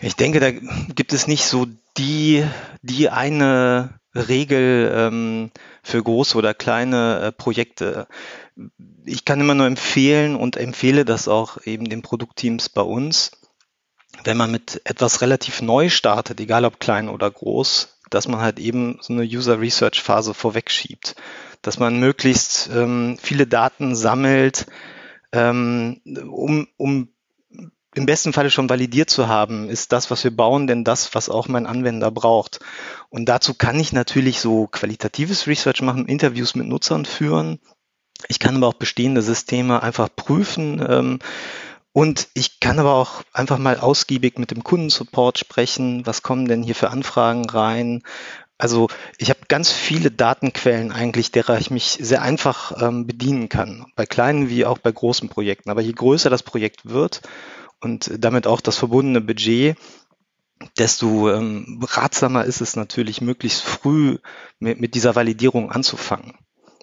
Ich 0.00 0.16
denke, 0.16 0.40
da 0.40 0.52
gibt 0.52 1.12
es 1.12 1.26
nicht 1.26 1.44
so 1.44 1.66
die, 1.98 2.46
die 2.80 3.10
eine 3.10 4.00
Regel 4.14 4.90
ähm, 4.94 5.50
für 5.82 6.02
große 6.02 6.38
oder 6.38 6.54
kleine 6.54 7.20
äh, 7.20 7.32
Projekte. 7.32 8.08
Ich 9.04 9.26
kann 9.26 9.38
immer 9.38 9.54
nur 9.54 9.66
empfehlen 9.66 10.34
und 10.34 10.56
empfehle 10.56 11.04
das 11.04 11.28
auch 11.28 11.58
eben 11.66 11.90
den 11.90 12.00
Produktteams 12.00 12.70
bei 12.70 12.80
uns, 12.80 13.32
wenn 14.24 14.36
man 14.36 14.50
mit 14.50 14.80
etwas 14.84 15.20
relativ 15.20 15.62
neu 15.62 15.88
startet, 15.88 16.40
egal 16.40 16.64
ob 16.64 16.80
klein 16.80 17.08
oder 17.08 17.30
groß, 17.30 17.98
dass 18.10 18.28
man 18.28 18.40
halt 18.40 18.58
eben 18.58 18.98
so 19.00 19.12
eine 19.12 19.22
User 19.22 19.60
Research 19.60 20.02
Phase 20.02 20.34
vorwegschiebt, 20.34 21.16
dass 21.62 21.78
man 21.78 21.98
möglichst 21.98 22.70
ähm, 22.72 23.18
viele 23.20 23.46
Daten 23.46 23.94
sammelt, 23.94 24.66
ähm, 25.32 26.00
um, 26.04 26.68
um 26.76 27.08
im 27.96 28.04
besten 28.04 28.34
Falle 28.34 28.50
schon 28.50 28.68
validiert 28.68 29.08
zu 29.08 29.26
haben, 29.26 29.70
ist 29.70 29.90
das, 29.90 30.10
was 30.10 30.22
wir 30.22 30.30
bauen, 30.30 30.66
denn 30.66 30.84
das, 30.84 31.14
was 31.14 31.30
auch 31.30 31.48
mein 31.48 31.66
Anwender 31.66 32.10
braucht. 32.10 32.60
Und 33.08 33.26
dazu 33.26 33.54
kann 33.54 33.80
ich 33.80 33.92
natürlich 33.92 34.40
so 34.40 34.66
qualitatives 34.66 35.46
Research 35.46 35.80
machen, 35.80 36.06
Interviews 36.06 36.54
mit 36.54 36.66
Nutzern 36.66 37.06
führen. 37.06 37.58
Ich 38.28 38.38
kann 38.38 38.56
aber 38.56 38.68
auch 38.68 38.74
bestehende 38.74 39.22
Systeme 39.22 39.82
einfach 39.82 40.08
prüfen. 40.14 40.84
Ähm, 40.86 41.18
und 41.96 42.28
ich 42.34 42.60
kann 42.60 42.78
aber 42.78 42.92
auch 42.92 43.22
einfach 43.32 43.56
mal 43.56 43.78
ausgiebig 43.78 44.38
mit 44.38 44.50
dem 44.50 44.62
Kundensupport 44.62 45.38
sprechen. 45.38 46.04
Was 46.04 46.22
kommen 46.22 46.46
denn 46.46 46.62
hier 46.62 46.74
für 46.74 46.90
Anfragen 46.90 47.48
rein? 47.48 48.02
Also 48.58 48.88
ich 49.16 49.30
habe 49.30 49.40
ganz 49.48 49.72
viele 49.72 50.10
Datenquellen 50.10 50.92
eigentlich, 50.92 51.30
derer 51.30 51.58
ich 51.58 51.70
mich 51.70 51.96
sehr 51.98 52.20
einfach 52.20 52.82
ähm, 52.82 53.06
bedienen 53.06 53.48
kann, 53.48 53.86
bei 53.96 54.04
kleinen 54.04 54.50
wie 54.50 54.66
auch 54.66 54.76
bei 54.76 54.92
großen 54.92 55.30
Projekten. 55.30 55.70
Aber 55.70 55.80
je 55.80 55.92
größer 55.92 56.28
das 56.28 56.42
Projekt 56.42 56.84
wird 56.84 57.22
und 57.80 58.10
damit 58.18 58.46
auch 58.46 58.60
das 58.60 58.76
verbundene 58.76 59.22
Budget, 59.22 59.78
desto 60.76 61.32
ähm, 61.32 61.82
ratsamer 61.82 62.44
ist 62.44 62.60
es 62.60 62.76
natürlich, 62.76 63.22
möglichst 63.22 63.62
früh 63.62 64.18
mit, 64.58 64.78
mit 64.78 64.94
dieser 64.94 65.14
Validierung 65.14 65.72
anzufangen. 65.72 66.34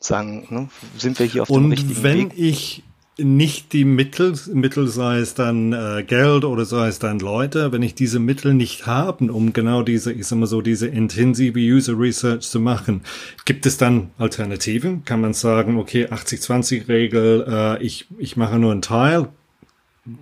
Sagen, 0.01 0.47
ne, 0.49 0.69
sind 0.97 1.19
wir 1.19 1.27
hier 1.27 1.43
auf 1.43 1.51
und 1.51 1.61
dem 1.61 1.69
richtigen 1.69 2.03
Weg? 2.03 2.23
Und 2.23 2.31
wenn 2.31 2.43
ich 2.43 2.83
nicht 3.17 3.73
die 3.73 3.85
Mittel, 3.85 4.33
Mittel 4.53 4.87
sei 4.87 5.19
es 5.19 5.35
dann 5.35 5.71
äh, 5.73 6.03
Geld 6.05 6.45
oder 6.45 6.65
sei 6.65 6.87
es 6.87 6.99
dann 6.99 7.19
Leute, 7.19 7.71
wenn 7.71 7.83
ich 7.83 7.93
diese 7.93 8.19
Mittel 8.19 8.53
nicht 8.53 8.87
haben, 8.87 9.29
um 9.29 9.53
genau 9.53 9.83
diese, 9.83 10.11
ich 10.11 10.25
sag 10.25 10.39
mal 10.39 10.47
so, 10.47 10.61
diese 10.61 10.87
intensive 10.87 11.59
User 11.59 11.97
Research 11.97 12.49
zu 12.49 12.59
machen, 12.59 13.01
gibt 13.45 13.65
es 13.65 13.77
dann 13.77 14.09
Alternativen? 14.17 15.05
Kann 15.05 15.21
man 15.21 15.33
sagen, 15.33 15.77
okay, 15.77 16.07
80-20-Regel, 16.07 17.45
äh, 17.47 17.83
ich, 17.83 18.07
ich 18.17 18.35
mache 18.35 18.57
nur 18.57 18.71
einen 18.71 18.81
Teil, 18.81 19.29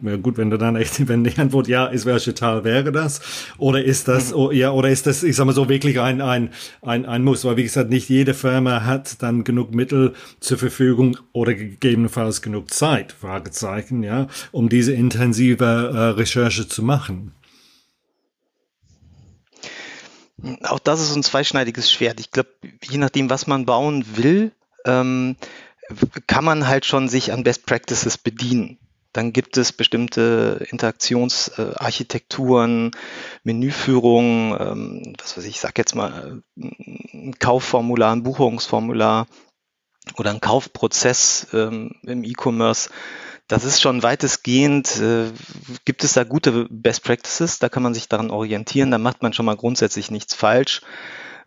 ja 0.04 0.16
gut, 0.18 0.38
wenn 0.38 0.52
du 0.52 0.58
dann 0.58 0.76
echt, 0.76 1.08
wenn 1.08 1.24
die 1.24 1.38
Antwort 1.38 1.68
ja 1.68 1.88
ist, 1.88 2.06
welche 2.06 2.34
Teil 2.34 2.64
wäre 2.64 2.92
das? 2.92 3.22
Oder 3.58 3.84
ist 3.84 4.08
das, 4.08 4.34
mhm. 4.34 4.52
ja, 4.52 4.72
oder 4.72 4.90
ist 4.90 5.08
das, 5.08 5.24
ich 5.24 5.36
sag 5.36 5.46
mal 5.46 5.54
so, 5.54 5.70
wirklich 5.70 6.00
ein, 6.00 6.22
ein, 6.22 6.52
ein, 6.82 7.06
ein 7.06 7.24
Muss? 7.24 7.46
Weil 7.46 7.58
wie 7.58 7.64
gesagt, 7.64 7.90
nicht 7.90 8.10
jede 8.10 8.34
Firma 8.34 8.84
hat 8.84 9.22
dann 9.24 9.44
genug 9.44 9.74
Mittel 9.74 10.14
zur 10.40 10.58
Verfügung 10.58 11.18
oder 11.34 11.54
gegebenenfalls 11.54 12.42
genug 12.42 12.74
Zeit, 12.74 13.12
Fragezeichen, 13.12 14.04
ja, 14.04 14.28
um 14.52 14.70
diese 14.70 14.94
intensive 14.94 15.66
äh, 15.66 15.98
Recherche 16.20 16.68
zu 16.68 16.84
machen. 16.84 17.34
Auch 20.64 20.80
das 20.80 21.02
ist 21.02 21.16
ein 21.16 21.24
zweischneidiges 21.24 21.92
Schwert. 21.92 22.20
Ich 22.20 22.32
glaube, 22.32 22.50
je 22.84 22.98
nachdem, 22.98 23.30
was 23.30 23.46
man 23.46 23.66
bauen 23.66 24.06
will, 24.16 24.52
ähm, 24.86 25.36
kann 26.28 26.44
man 26.44 26.68
halt 26.68 26.86
schon 26.86 27.10
sich 27.10 27.32
an 27.32 27.44
Best 27.44 27.66
Practices 27.66 28.18
bedienen. 28.18 28.80
Dann 29.14 29.34
gibt 29.34 29.58
es 29.58 29.74
bestimmte 29.74 30.66
Interaktionsarchitekturen, 30.70 32.92
Menüführung, 33.44 34.56
ähm, 34.60 35.14
was 35.20 35.38
weiß 35.38 35.46
ich, 35.46 35.56
ich 35.56 35.60
sag 35.60 35.78
jetzt 35.78 35.96
mal 35.96 36.42
ein 36.58 37.36
Kaufformular, 37.40 38.16
ein 38.16 38.24
Buchungsformular 38.24 39.28
oder 40.18 40.32
ein 40.32 40.42
Kaufprozess 40.42 41.48
ähm, 41.54 41.92
im 42.04 42.24
E-Commerce. 42.24 42.90
Das 43.48 43.64
ist 43.66 43.82
schon 43.82 44.02
weitestgehend, 44.02 44.98
äh, 45.02 45.26
gibt 45.84 46.06
es 46.06 46.14
da 46.14 46.24
gute 46.24 46.68
Best 46.70 47.04
Practices, 47.04 47.60
da 47.60 47.68
kann 47.68 47.84
man 47.84 47.94
sich 47.94 48.08
daran 48.08 48.32
orientieren, 48.32 48.92
da 48.92 48.98
macht 48.98 49.22
man 49.22 49.34
schon 49.34 49.46
mal 49.46 49.58
grundsätzlich 49.58 50.10
nichts 50.10 50.34
falsch. 50.34 50.82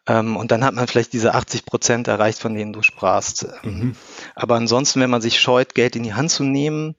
Ähm, 0.06 0.36
und 0.36 0.50
dann 0.50 0.64
hat 0.64 0.74
man 0.74 0.86
vielleicht 0.86 1.14
diese 1.14 1.34
80 1.34 1.64
Prozent 1.64 2.08
erreicht, 2.08 2.38
von 2.38 2.54
denen 2.54 2.74
du 2.74 2.82
sprachst. 2.82 3.48
Mhm. 3.62 3.96
Aber 4.34 4.56
ansonsten, 4.56 5.00
wenn 5.00 5.08
man 5.08 5.22
sich 5.22 5.40
scheut, 5.40 5.74
Geld 5.74 5.96
in 5.96 6.02
die 6.02 6.12
Hand 6.12 6.30
zu 6.30 6.44
nehmen, 6.44 6.94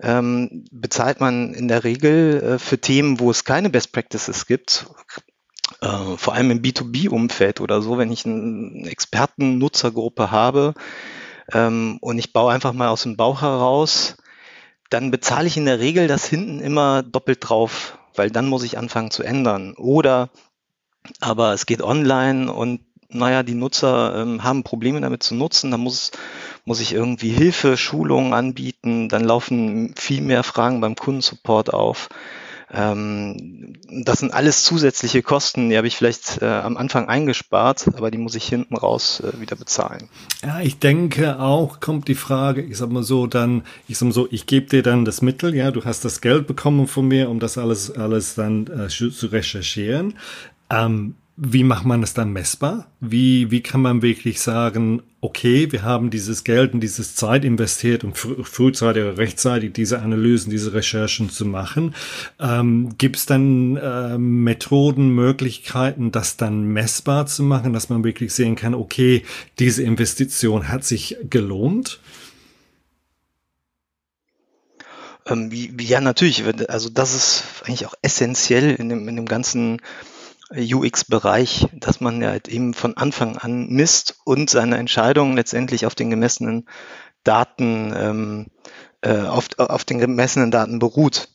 ähm, 0.00 0.64
bezahlt 0.70 1.20
man 1.20 1.54
in 1.54 1.68
der 1.68 1.84
Regel 1.84 2.42
äh, 2.42 2.58
für 2.58 2.80
Themen, 2.80 3.20
wo 3.20 3.30
es 3.30 3.44
keine 3.44 3.70
Best 3.70 3.92
Practices 3.92 4.46
gibt, 4.46 4.86
äh, 5.80 6.16
vor 6.16 6.34
allem 6.34 6.50
im 6.50 6.62
B2B-Umfeld 6.62 7.60
oder 7.60 7.82
so, 7.82 7.98
wenn 7.98 8.12
ich 8.12 8.24
eine 8.26 8.88
Experten-Nutzergruppe 8.88 10.30
habe, 10.30 10.74
ähm, 11.52 11.98
und 12.00 12.18
ich 12.18 12.32
baue 12.32 12.52
einfach 12.52 12.72
mal 12.72 12.88
aus 12.88 13.02
dem 13.02 13.16
Bauch 13.16 13.42
heraus, 13.42 14.16
dann 14.90 15.10
bezahle 15.10 15.46
ich 15.46 15.56
in 15.56 15.66
der 15.66 15.80
Regel 15.80 16.08
das 16.08 16.26
hinten 16.26 16.60
immer 16.60 17.02
doppelt 17.02 17.38
drauf, 17.40 17.98
weil 18.14 18.30
dann 18.30 18.48
muss 18.48 18.62
ich 18.62 18.78
anfangen 18.78 19.10
zu 19.10 19.22
ändern. 19.22 19.74
Oder 19.74 20.30
aber 21.20 21.52
es 21.52 21.66
geht 21.66 21.82
online 21.82 22.52
und 22.52 22.80
naja, 23.10 23.42
die 23.42 23.54
Nutzer 23.54 24.14
ähm, 24.16 24.42
haben 24.44 24.64
Probleme 24.64 25.00
damit 25.00 25.22
zu 25.22 25.34
nutzen, 25.34 25.70
da 25.70 25.78
muss, 25.78 26.10
muss 26.68 26.80
ich 26.80 26.92
irgendwie 26.92 27.30
Hilfe, 27.30 27.78
Schulungen 27.78 28.34
anbieten, 28.34 29.08
dann 29.08 29.24
laufen 29.24 29.94
viel 29.96 30.20
mehr 30.20 30.42
Fragen 30.42 30.82
beim 30.82 30.96
Kundensupport 30.96 31.72
auf. 31.72 32.10
Ähm, 32.70 33.72
das 34.04 34.18
sind 34.18 34.34
alles 34.34 34.64
zusätzliche 34.64 35.22
Kosten, 35.22 35.70
die 35.70 35.78
habe 35.78 35.86
ich 35.86 35.96
vielleicht 35.96 36.42
äh, 36.42 36.44
am 36.44 36.76
Anfang 36.76 37.08
eingespart, 37.08 37.88
aber 37.96 38.10
die 38.10 38.18
muss 38.18 38.34
ich 38.34 38.44
hinten 38.44 38.76
raus 38.76 39.20
äh, 39.20 39.40
wieder 39.40 39.56
bezahlen. 39.56 40.10
Ja, 40.42 40.60
ich 40.60 40.78
denke 40.78 41.40
auch 41.40 41.80
kommt 41.80 42.06
die 42.06 42.14
Frage, 42.14 42.60
ich 42.60 42.76
sag 42.76 42.90
mal 42.90 43.02
so, 43.02 43.26
dann, 43.26 43.62
ich 43.86 43.96
sag 43.96 44.08
mal 44.08 44.12
so, 44.12 44.28
ich 44.30 44.44
gebe 44.44 44.66
dir 44.66 44.82
dann 44.82 45.06
das 45.06 45.22
Mittel, 45.22 45.54
ja, 45.54 45.70
du 45.70 45.86
hast 45.86 46.04
das 46.04 46.20
Geld 46.20 46.46
bekommen 46.46 46.86
von 46.86 47.08
mir, 47.08 47.30
um 47.30 47.40
das 47.40 47.56
alles, 47.56 47.90
alles 47.90 48.34
dann 48.34 48.66
äh, 48.66 48.88
zu 48.88 49.26
recherchieren. 49.28 50.18
Ähm, 50.68 51.14
wie 51.40 51.62
macht 51.62 51.84
man 51.84 52.02
es 52.02 52.14
dann 52.14 52.32
messbar? 52.32 52.90
Wie, 52.98 53.52
wie 53.52 53.62
kann 53.62 53.80
man 53.80 54.02
wirklich 54.02 54.40
sagen, 54.40 55.02
okay, 55.20 55.70
wir 55.70 55.84
haben 55.84 56.10
dieses 56.10 56.42
Geld 56.42 56.74
und 56.74 56.80
dieses 56.80 57.14
Zeit 57.14 57.44
investiert, 57.44 58.02
um 58.02 58.12
fr 58.12 58.42
frühzeitig 58.42 59.04
oder 59.04 59.18
rechtzeitig 59.18 59.72
diese 59.72 60.00
Analysen, 60.00 60.50
diese 60.50 60.74
Recherchen 60.74 61.30
zu 61.30 61.44
machen? 61.44 61.94
Ähm, 62.40 62.96
Gibt 62.98 63.18
es 63.18 63.26
dann 63.26 63.76
äh, 63.76 64.18
Methoden, 64.18 65.10
Möglichkeiten, 65.10 66.10
das 66.10 66.36
dann 66.36 66.64
messbar 66.64 67.26
zu 67.26 67.44
machen, 67.44 67.72
dass 67.72 67.88
man 67.88 68.02
wirklich 68.02 68.34
sehen 68.34 68.56
kann, 68.56 68.74
okay, 68.74 69.22
diese 69.60 69.84
Investition 69.84 70.66
hat 70.66 70.82
sich 70.84 71.18
gelohnt? 71.30 72.00
Ähm, 75.24 75.50
ja, 75.78 76.00
natürlich. 76.00 76.42
Also 76.68 76.88
das 76.88 77.14
ist 77.14 77.44
eigentlich 77.64 77.86
auch 77.86 77.94
essentiell 78.02 78.74
in 78.74 78.88
dem, 78.88 79.06
in 79.06 79.14
dem 79.14 79.26
ganzen 79.26 79.80
UX-Bereich, 80.50 81.66
dass 81.74 82.00
man 82.00 82.22
ja 82.22 82.30
halt 82.30 82.48
eben 82.48 82.74
von 82.74 82.96
Anfang 82.96 83.36
an 83.36 83.68
misst 83.68 84.16
und 84.24 84.48
seine 84.48 84.78
Entscheidungen 84.78 85.36
letztendlich 85.36 85.86
auf 85.86 85.94
den 85.94 86.10
gemessenen 86.10 86.66
Daten, 87.22 87.92
ähm, 87.94 88.46
äh, 89.02 89.20
auf, 89.20 89.48
auf 89.58 89.84
den 89.84 89.98
gemessenen 89.98 90.50
Daten 90.50 90.78
beruht. 90.78 91.28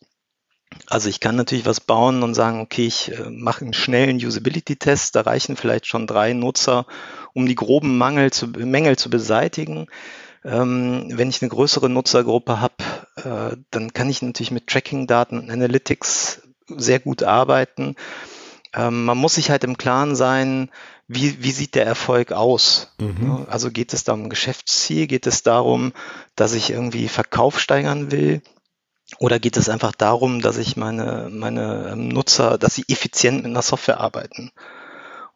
Also 0.87 1.09
ich 1.09 1.19
kann 1.19 1.35
natürlich 1.35 1.67
was 1.67 1.79
bauen 1.79 2.23
und 2.23 2.33
sagen, 2.33 2.59
okay, 2.61 2.87
ich 2.87 3.11
äh, 3.11 3.29
mache 3.29 3.63
einen 3.63 3.73
schnellen 3.73 4.17
Usability-Test, 4.17 5.15
da 5.15 5.21
reichen 5.21 5.55
vielleicht 5.55 5.85
schon 5.85 6.07
drei 6.07 6.33
Nutzer, 6.33 6.87
um 7.33 7.45
die 7.45 7.55
groben 7.55 7.97
Mangel 7.97 8.31
zu, 8.31 8.47
Mängel 8.47 8.97
zu 8.97 9.11
beseitigen. 9.11 9.87
Ähm, 10.43 11.05
wenn 11.11 11.29
ich 11.29 11.41
eine 11.41 11.49
größere 11.49 11.89
Nutzergruppe 11.89 12.59
habe, 12.59 12.73
äh, 13.17 13.57
dann 13.69 13.93
kann 13.93 14.09
ich 14.09 14.23
natürlich 14.23 14.51
mit 14.51 14.67
Tracking-Daten 14.67 15.37
und 15.37 15.51
Analytics 15.51 16.41
sehr 16.67 16.99
gut 16.99 17.21
arbeiten 17.21 17.95
ähm, 18.73 19.05
man 19.05 19.17
muss 19.17 19.35
sich 19.35 19.49
halt 19.49 19.63
im 19.63 19.77
Klaren 19.77 20.15
sein, 20.15 20.69
wie, 21.07 21.43
wie 21.43 21.51
sieht 21.51 21.75
der 21.75 21.85
Erfolg 21.85 22.31
aus? 22.31 22.93
Mhm. 22.99 23.45
Also 23.49 23.69
geht 23.71 23.93
es 23.93 24.03
da 24.03 24.13
um 24.13 24.29
Geschäftsziel? 24.29 25.07
Geht 25.07 25.27
es 25.27 25.43
darum, 25.43 25.93
dass 26.35 26.53
ich 26.53 26.71
irgendwie 26.71 27.07
Verkauf 27.07 27.59
steigern 27.59 28.11
will? 28.11 28.41
Oder 29.19 29.39
geht 29.39 29.57
es 29.57 29.69
einfach 29.69 29.91
darum, 29.91 30.41
dass 30.41 30.57
ich 30.57 30.75
meine, 30.75 31.29
meine 31.31 31.89
ähm, 31.91 32.07
Nutzer, 32.07 32.57
dass 32.57 32.75
sie 32.75 32.85
effizient 32.87 33.37
mit 33.37 33.47
einer 33.47 33.61
Software 33.61 33.99
arbeiten? 33.99 34.51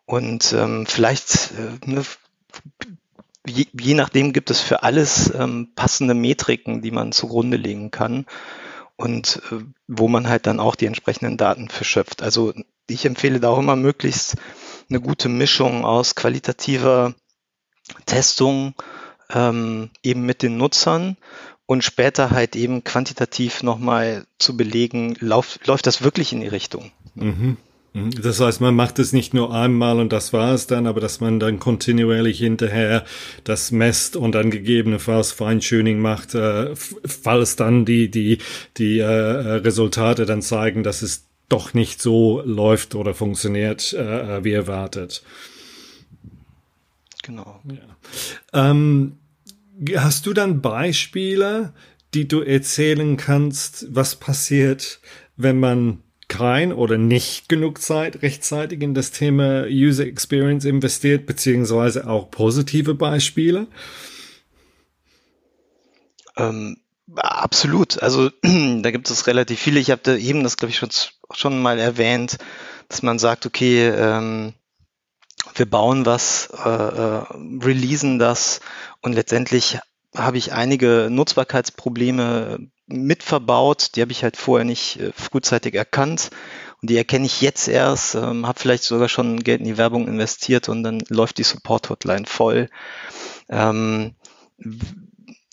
Und 0.06 0.54
ähm, 0.54 0.86
vielleicht, 0.88 1.52
äh, 1.52 1.86
ne, 1.86 2.04
je, 3.46 3.68
je 3.74 3.94
nachdem 3.94 4.34
gibt 4.34 4.50
es 4.50 4.62
für 4.62 4.84
alles 4.84 5.32
ähm, 5.36 5.74
passende 5.76 6.14
Metriken, 6.14 6.82
die 6.82 6.92
man 6.92 7.12
zugrunde 7.12 7.58
legen 7.58 7.92
kann 7.92 8.26
und 8.96 9.42
äh, 9.52 9.64
wo 9.88 10.08
man 10.08 10.28
halt 10.30 10.48
dann 10.48 10.60
auch 10.60 10.76
die 10.76 10.86
entsprechenden 10.86 11.38
Daten 11.38 11.70
verschöpft. 11.70 12.24
Also 12.24 12.54
ich 12.88 13.06
empfehle 13.06 13.40
da 13.40 13.50
auch 13.50 13.60
immer 13.60 13.76
möglichst 13.76 14.38
eine 14.90 15.02
gute 15.02 15.30
Mischung 15.30 15.86
aus 15.86 16.16
qualitativer 16.16 17.14
Testung 18.06 18.74
ähm, 19.34 19.90
eben 20.04 20.26
mit 20.26 20.42
den 20.42 20.58
Nutzern 20.58 21.18
und 21.66 21.84
später 21.84 22.32
halt 22.32 22.56
eben 22.56 22.84
quantitativ 22.84 23.62
nochmal 23.62 24.26
zu 24.40 24.56
belegen, 24.56 25.16
lauf, 25.20 25.60
läuft 25.66 25.86
das 25.86 26.02
wirklich 26.02 26.32
in 26.32 26.42
die 26.42 26.48
Richtung. 26.48 26.92
Mhm. 27.16 27.58
mhm. 27.94 28.12
Das 28.22 28.40
heißt, 28.40 28.62
man 28.62 28.74
macht 28.74 29.00
es 29.00 29.12
nicht 29.12 29.34
nur 29.34 29.54
einmal 29.54 30.00
und 30.00 30.14
das 30.14 30.32
war 30.32 30.54
es 30.54 30.68
dann, 30.68 30.88
aber 30.88 31.02
dass 31.02 31.20
man 31.20 31.42
dann 31.42 31.60
kontinuierlich 31.60 32.40
hinterher 32.40 33.04
das 33.44 33.72
messt 33.72 34.16
und 34.16 34.32
dann 34.32 34.50
gegebenenfalls 34.50 35.34
Feintuning 35.34 36.00
macht, 36.00 36.36
äh, 36.36 36.74
falls 36.76 37.58
dann 37.58 37.84
die, 37.84 38.10
die, 38.10 38.38
die 38.78 39.00
äh, 39.00 39.06
Resultate 39.06 40.26
dann 40.26 40.42
zeigen, 40.42 40.84
dass 40.84 41.02
es 41.02 41.27
doch 41.50 41.74
nicht 41.74 42.02
so 42.02 42.42
läuft 42.42 42.96
oder 42.96 43.14
funktioniert, 43.14 43.94
äh, 43.94 44.44
wie 44.44 44.52
erwartet. 44.52 45.24
Genau. 47.24 47.62
Ja. 47.72 48.70
Ähm, 48.72 49.18
hast 49.96 50.26
du 50.26 50.34
dann 50.34 50.62
Beispiele, 50.62 51.74
die 52.14 52.28
du 52.28 52.42
erzählen 52.42 53.18
kannst, 53.18 53.88
was 53.94 54.16
passiert, 54.16 55.00
wenn 55.36 55.60
man 55.60 56.04
kein 56.28 56.74
oder 56.74 56.98
nicht 56.98 57.48
genug 57.48 57.82
Zeit 57.82 58.22
rechtzeitig 58.22 58.82
in 58.82 58.94
das 58.94 59.12
Thema 59.12 59.66
User 59.68 60.06
Experience 60.06 60.66
investiert, 60.66 61.26
beziehungsweise 61.26 62.08
auch 62.08 62.32
positive 62.32 62.96
Beispiele? 62.96 63.68
Ähm, 66.36 66.78
absolut. 67.16 68.02
Also 68.02 68.30
da 68.42 68.92
gibt 68.92 69.10
es 69.10 69.28
relativ 69.28 69.60
viele. 69.60 69.80
Ich 69.80 69.92
habe 69.92 70.20
eben 70.20 70.44
das, 70.44 70.58
glaube 70.58 70.72
ich, 70.72 70.78
schon 70.78 70.90
schon 71.32 71.62
mal 71.62 71.80
erwähnt, 71.80 72.38
dass 72.90 73.04
man 73.04 73.20
sagt, 73.20 73.46
okay, 73.46 73.88
ähm, 73.90 74.54
wir 75.56 75.70
bauen 75.70 76.06
was, 76.06 76.50
äh, 76.66 76.70
äh, 76.70 77.24
releasen 77.64 78.20
das 78.20 78.62
und 79.02 79.14
letztendlich 79.14 79.80
habe 80.16 80.38
ich 80.38 80.54
einige 80.54 81.10
Nutzbarkeitsprobleme 81.12 82.60
mit 82.88 83.24
verbaut, 83.24 83.96
die 83.96 84.02
habe 84.02 84.12
ich 84.12 84.24
halt 84.24 84.38
vorher 84.38 84.66
nicht 84.66 85.00
äh, 85.00 85.12
frühzeitig 85.14 85.76
erkannt 85.76 86.32
und 86.82 86.90
die 86.90 86.98
erkenne 86.98 87.26
ich 87.26 87.42
jetzt 87.42 87.68
erst, 87.68 88.16
ähm, 88.16 88.48
habe 88.48 88.60
vielleicht 88.60 88.84
sogar 88.84 89.10
schon 89.10 89.44
Geld 89.44 89.60
in 89.60 89.66
die 89.66 89.78
Werbung 89.78 90.08
investiert 90.08 90.70
und 90.70 90.84
dann 90.84 91.04
läuft 91.10 91.38
die 91.38 91.44
Support-Hotline 91.44 92.26
voll. 92.26 92.70
Ähm, 93.50 94.16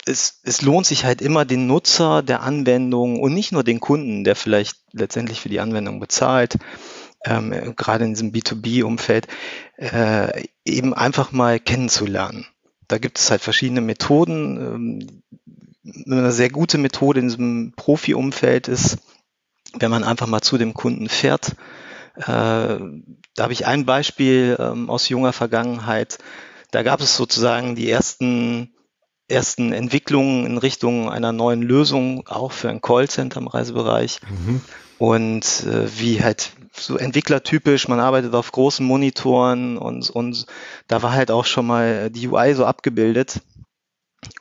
es, 0.07 0.41
es 0.43 0.63
lohnt 0.63 0.87
sich 0.87 1.05
halt 1.05 1.23
immer 1.23 1.45
den 1.45 1.67
Nutzer 1.67 2.23
der 2.23 2.43
Anwendung 2.43 3.21
und 3.21 3.33
nicht 3.33 3.53
nur 3.53 3.65
den 3.65 3.81
Kunden, 3.81 4.25
der 4.25 4.37
vielleicht 4.37 4.77
letztendlich 4.93 5.41
für 5.41 5.49
die 5.49 5.61
Anwendung 5.61 6.01
bezahlt, 6.01 6.57
ähm, 7.25 7.75
gerade 7.77 8.05
in 8.05 8.13
diesem 8.13 8.33
B2B-Umfeld, 8.33 9.29
äh, 9.77 10.45
eben 10.65 10.95
einfach 10.95 11.33
mal 11.33 11.59
kennenzulernen. 11.59 12.47
Da 12.87 12.99
gibt 12.99 13.19
es 13.19 13.31
halt 13.31 13.41
verschiedene 13.41 13.81
Methoden. 13.81 14.59
Ähm, 14.61 15.23
eine 16.07 16.33
sehr 16.33 16.51
gute 16.51 16.79
Methode 16.79 17.21
in 17.21 17.29
diesem 17.29 17.73
Profi-Umfeld 17.77 18.69
ist, 18.69 18.99
wenn 19.79 19.91
man 19.91 20.05
einfach 20.05 20.27
mal 20.27 20.43
zu 20.43 20.59
dem 20.59 20.75
Kunden 20.75 21.09
fährt. 21.09 21.57
Äh, 22.17 22.23
da 22.27 22.79
habe 23.39 23.53
ich 23.53 23.67
ein 23.67 23.87
Beispiel 23.87 24.57
ähm, 24.59 24.91
aus 24.91 25.09
junger 25.09 25.33
Vergangenheit. 25.33 26.19
Da 26.71 26.83
gab 26.83 27.01
es 27.01 27.17
sozusagen 27.17 27.75
die 27.75 27.91
ersten 27.91 28.74
ersten 29.29 29.73
Entwicklungen 29.73 30.47
in 30.47 30.59
Richtung 30.59 31.09
einer 31.09 31.33
neuen 31.33 31.63
Lösung, 31.63 32.27
auch 32.27 32.53
für 32.53 32.69
ein 32.69 32.81
Callcenter 32.81 33.41
im 33.41 33.49
Reisebereich. 33.49 34.21
Mhm. 34.29 34.61
Und 34.99 35.65
äh, 35.65 35.89
wie 35.99 36.23
halt 36.23 36.53
so 36.73 36.97
entwicklertypisch, 36.97 37.89
man 37.89 38.01
arbeitet 38.01 38.35
auf 38.35 38.53
großen 38.53 38.85
Monitoren 38.85 39.79
und, 39.79 40.11
und 40.11 40.47
da 40.89 41.03
war 41.03 41.13
halt 41.13 41.31
auch 41.31 41.45
schon 41.45 41.67
mal 41.67 42.11
die 42.11 42.29
UI 42.29 42.55
so 42.55 42.65
abgebildet. 42.65 43.41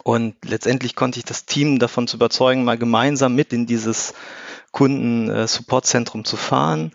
Und 0.03 0.35
letztendlich 0.45 0.95
konnte 0.95 1.19
ich 1.19 1.25
das 1.25 1.45
Team 1.45 1.79
davon 1.79 2.07
zu 2.07 2.17
überzeugen, 2.17 2.63
mal 2.63 2.77
gemeinsam 2.77 3.35
mit 3.35 3.53
in 3.53 3.65
dieses 3.65 4.13
Kunden-Support-Zentrum 4.71 6.21
äh, 6.21 6.23
zu 6.23 6.37
fahren. 6.37 6.91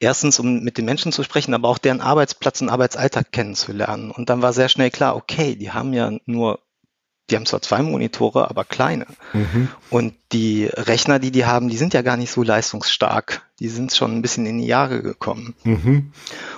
Erstens, 0.00 0.38
um 0.38 0.60
mit 0.60 0.78
den 0.78 0.84
Menschen 0.84 1.10
zu 1.10 1.24
sprechen, 1.24 1.54
aber 1.54 1.68
auch 1.68 1.78
deren 1.78 2.00
Arbeitsplatz 2.00 2.60
und 2.60 2.68
Arbeitsalltag 2.68 3.32
kennenzulernen. 3.32 4.10
Und 4.10 4.30
dann 4.30 4.42
war 4.42 4.52
sehr 4.52 4.68
schnell 4.68 4.90
klar, 4.90 5.16
okay, 5.16 5.56
die 5.56 5.72
haben 5.72 5.92
ja 5.92 6.12
nur 6.26 6.60
die 7.30 7.36
haben 7.36 7.46
zwar 7.46 7.62
zwei 7.62 7.82
Monitore, 7.82 8.48
aber 8.48 8.64
kleine. 8.64 9.06
Mhm. 9.32 9.68
Und 9.90 10.14
die 10.32 10.66
Rechner, 10.66 11.18
die 11.18 11.30
die 11.30 11.44
haben, 11.44 11.68
die 11.68 11.76
sind 11.76 11.94
ja 11.94 12.02
gar 12.02 12.16
nicht 12.16 12.30
so 12.30 12.42
leistungsstark. 12.42 13.42
Die 13.60 13.68
sind 13.68 13.92
schon 13.92 14.16
ein 14.16 14.22
bisschen 14.22 14.46
in 14.46 14.58
die 14.58 14.66
Jahre 14.66 15.02
gekommen. 15.02 15.54
Mhm. 15.64 16.12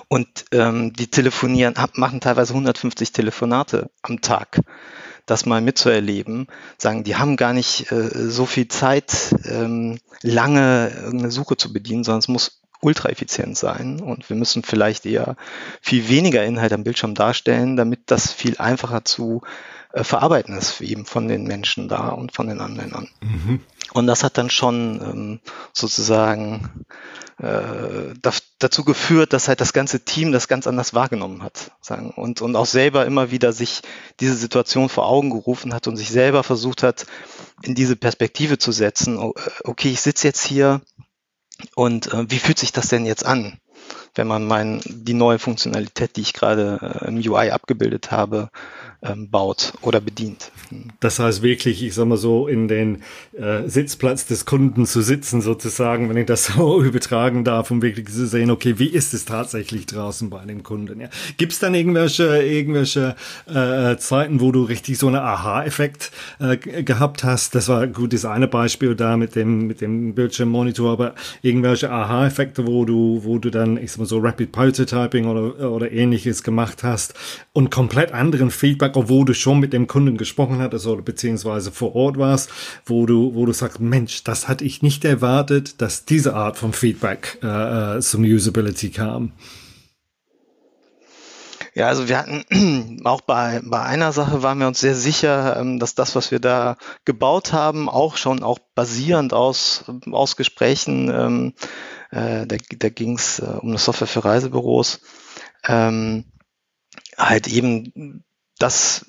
Und 0.09 0.29
ähm, 0.53 0.93
die 0.93 1.09
telefonieren, 1.09 1.75
machen 1.95 2.21
teilweise 2.21 2.53
150 2.53 3.13
Telefonate 3.13 3.91
am 4.03 4.21
Tag. 4.21 4.61
Das 5.27 5.47
mal 5.47 5.61
mitzuerleben, 5.61 6.49
sagen, 6.79 7.05
die 7.05 7.17
haben 7.17 7.37
gar 7.37 7.53
nicht 7.53 7.93
äh, 7.93 8.09
so 8.13 8.47
viel 8.47 8.69
Zeit, 8.69 9.35
ähm, 9.45 9.99
lange 10.23 10.91
irgendeine 10.91 11.31
Suche 11.31 11.57
zu 11.57 11.73
bedienen, 11.73 12.05
sondern 12.05 12.19
es 12.21 12.29
muss 12.29 12.60
ultra 12.81 13.11
effizient 13.11 13.57
sein 13.57 14.01
und 14.01 14.29
wir 14.29 14.37
müssen 14.37 14.63
vielleicht 14.63 15.07
eher 15.07 15.37
viel 15.81 16.09
weniger 16.09 16.45
Inhalt 16.45 16.73
am 16.73 16.85
Bildschirm 16.85 17.15
darstellen, 17.15 17.77
damit 17.77 18.01
das 18.07 18.33
viel 18.33 18.57
einfacher 18.59 19.05
zu 19.05 19.43
äh, 19.93 20.05
verarbeiten 20.05 20.57
ist, 20.57 20.81
eben 20.81 21.05
von 21.05 21.29
den 21.29 21.45
Menschen 21.45 21.89
da 21.89 22.09
und 22.09 22.33
von 22.33 22.47
den 22.47 22.61
Anwendern. 22.61 23.09
Mhm. 23.21 23.61
Und 23.93 24.07
das 24.07 24.23
hat 24.23 24.39
dann 24.39 24.51
schon 24.51 25.01
ähm, 25.03 25.41
sozusagen 25.73 26.87
äh, 27.39 28.15
dazu 28.59 28.85
geführt, 28.85 29.33
dass 29.33 29.49
halt 29.49 29.61
das 29.61 29.73
ganze 29.73 30.05
Team 30.05 30.31
das 30.31 30.47
ganz 30.47 30.67
anders 30.67 30.95
wahrgenommen 30.95 31.43
hat. 31.43 31.73
Sagen. 31.81 32.11
Und, 32.11 32.41
und 32.41 32.55
auch 32.55 32.67
selber 32.67 33.05
immer 33.05 33.31
wieder 33.31 33.53
sich 33.53 33.83
diese 34.21 34.37
Situation 34.37 34.89
vor 34.89 35.07
Augen 35.07 35.31
gerufen 35.31 35.75
hat 35.75 35.89
und 35.89 35.97
sich 35.97 36.11
selber 36.11 36.45
versucht 36.45 36.83
hat, 36.83 37.07
in 37.63 37.75
diese 37.75 37.97
Perspektive 37.97 38.59
zu 38.59 38.71
setzen. 38.73 39.19
Äh, 39.19 39.33
okay, 39.65 39.91
ich 39.91 40.03
sitze 40.03 40.29
jetzt 40.29 40.47
hier 40.47 40.83
und 41.75 42.13
äh, 42.13 42.31
wie 42.31 42.39
fühlt 42.39 42.59
sich 42.59 42.73
das 42.73 42.89
denn 42.89 43.07
jetzt 43.07 43.25
an? 43.25 43.59
Wenn 44.15 44.27
man 44.27 44.47
mein, 44.47 44.81
die 44.87 45.15
neue 45.15 45.39
Funktionalität, 45.39 46.17
die 46.17 46.23
ich 46.23 46.33
gerade 46.33 47.01
äh, 47.03 47.09
im 47.09 47.17
UI 47.17 47.51
abgebildet 47.51 48.11
habe, 48.11 48.51
ähm, 49.03 49.31
baut 49.31 49.73
oder 49.81 50.01
bedient. 50.01 50.51
Das 51.01 51.19
heißt 51.19 51.43
wirklich, 51.43 51.83
ich 51.83 51.95
sag 51.95 52.07
mal 52.07 52.19
so, 52.19 52.47
in 52.47 52.69
den 52.69 53.03
äh, 53.33 53.67
Sitzplatz 53.67 54.27
des 54.27 54.45
Kunden 54.45 54.85
zu 54.85 55.01
sitzen 55.01 55.41
sozusagen, 55.41 56.09
wenn 56.11 56.17
ich 56.17 56.27
das 56.27 56.47
so 56.55 56.83
übertragen 56.83 57.45
darf, 57.45 57.71
um 57.71 57.83
wirklich 57.83 58.09
zu 58.09 58.27
sehen, 58.27 58.51
okay, 58.51 58.79
wie 58.79 58.89
ist 58.89 59.15
es 59.15 59.25
tatsächlich 59.25 59.87
draußen 59.87 60.29
bei 60.29 60.45
dem 60.45 60.63
Kunden? 60.63 61.01
Ja. 61.01 61.09
Gibt 61.39 61.53
es 61.53 61.59
dann 61.59 61.75
irgendwelche, 61.75 62.43
irgendwelche 62.43 63.17
äh, 63.47 63.97
Zeiten, 63.97 64.41
wo 64.41 64.53
du 64.53 64.65
richtig 64.65 64.99
so 64.99 65.07
einen 65.07 65.17
Aha-Effekt 65.17 66.11
äh, 66.39 66.57
gehabt 66.57 67.25
hast? 67.25 67.55
Das 67.55 67.69
war 67.69 67.87
gut, 67.87 68.13
das 68.13 68.25
eine 68.25 68.49
Beispiel 68.49 68.95
da 68.95 69.17
mit 69.17 69.35
dem, 69.35 69.67
mit 69.67 69.81
dem 69.81 70.15
Bildschirmmonitor, 70.15 70.93
aber 70.93 71.15
irgendwelche 71.41 71.91
Aha-Effekte, 71.91 72.67
wo 72.67 72.85
du, 72.85 73.23
wo 73.25 73.39
du 73.39 73.51
dann, 73.51 73.79
ich 73.79 73.93
sag 73.93 74.00
mal 74.01 74.07
so 74.07 74.19
Rapid 74.19 74.51
Prototyping 74.51 75.27
oder, 75.27 75.71
oder 75.71 75.93
ähnliches 75.93 76.43
gemacht 76.43 76.83
hast 76.83 77.15
und 77.53 77.71
komplett 77.71 78.13
anderen 78.13 78.51
Feedback, 78.51 78.97
obwohl 78.97 79.25
du 79.25 79.35
schon 79.35 79.61
mit 79.61 79.73
dem 79.73 79.87
Kunden 79.87 80.17
gesprochen 80.17 80.59
hattest 80.59 80.87
oder 80.87 81.03
beziehungsweise 81.03 81.71
vor 81.71 81.95
Ort 81.95 82.19
warst, 82.19 82.51
wo 82.85 83.07
du, 83.07 83.35
wo 83.35 83.47
du 83.47 83.53
sagst, 83.53 83.81
Mensch, 83.81 84.25
das 84.25 84.49
hatte 84.49 84.65
ich 84.65 84.83
nicht 84.83 85.05
erwartet, 85.05 85.81
dass 85.81 86.05
diese 86.05 86.35
Art 86.35 86.57
von 86.57 86.73
Feedback 86.73 87.39
äh, 87.43 87.97
äh 87.97 88.01
zum 88.01 88.25
Usability 88.25 88.91
kam. 88.91 89.33
Ja, 91.75 91.87
also 91.87 92.09
wir 92.09 92.19
hatten 92.19 93.01
auch 93.05 93.21
bei, 93.21 93.61
bei 93.65 93.81
einer 93.81 94.13
Sache 94.13 94.43
waren 94.43 94.59
wir 94.59 94.67
uns 94.67 94.81
sehr 94.81 94.95
sicher, 94.95 95.57
ähm, 95.57 95.79
dass 95.79 95.95
das, 95.95 96.17
was 96.17 96.31
wir 96.31 96.41
da 96.41 96.77
gebaut 97.05 97.53
haben, 97.53 97.89
auch 97.89 98.17
schon 98.17 98.43
auch 98.43 98.59
basierend 98.75 99.33
aus, 99.33 99.85
aus 100.11 100.37
Gesprächen 100.37 101.11
ähm, 101.11 101.55
äh, 102.11 102.47
da 102.47 102.57
da 102.79 102.89
ging 102.89 103.17
es 103.17 103.39
äh, 103.39 103.45
um 103.45 103.69
eine 103.69 103.79
Software 103.79 104.09
für 104.09 104.25
Reisebüros, 104.25 105.01
ähm, 105.67 106.25
halt 107.17 107.49
eben 107.49 108.25
das 108.59 109.05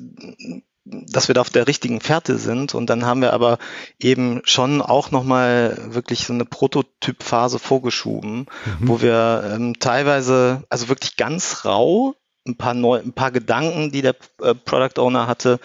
dass 0.84 1.28
wir 1.28 1.36
da 1.36 1.42
auf 1.42 1.50
der 1.50 1.68
richtigen 1.68 2.02
Fährte 2.02 2.38
sind. 2.38 2.74
Und 2.74 2.90
dann 2.90 3.06
haben 3.06 3.22
wir 3.22 3.34
aber 3.34 3.60
eben 4.00 4.42
schon 4.46 4.82
auch 4.82 5.12
nochmal 5.12 5.78
wirklich 5.90 6.26
so 6.26 6.34
eine 6.34 6.46
Prototypphase 6.46 7.60
vorgeschoben, 7.60 8.48
mhm. 8.66 8.88
wo 8.88 9.02
wir 9.02 9.44
ähm, 9.54 9.80
teilweise, 9.80 10.64
also 10.70 10.90
wirklich 10.90 11.18
ganz 11.18 11.66
rau, 11.66 12.16
ein 12.48 12.58
paar 12.58 12.74
neu, 12.74 12.98
ein 12.98 13.14
paar 13.14 13.32
Gedanken, 13.32 13.92
die 13.92 14.02
der 14.02 14.16
äh, 14.42 14.56
Product 14.56 15.00
Owner 15.00 15.28
hatte, 15.28 15.60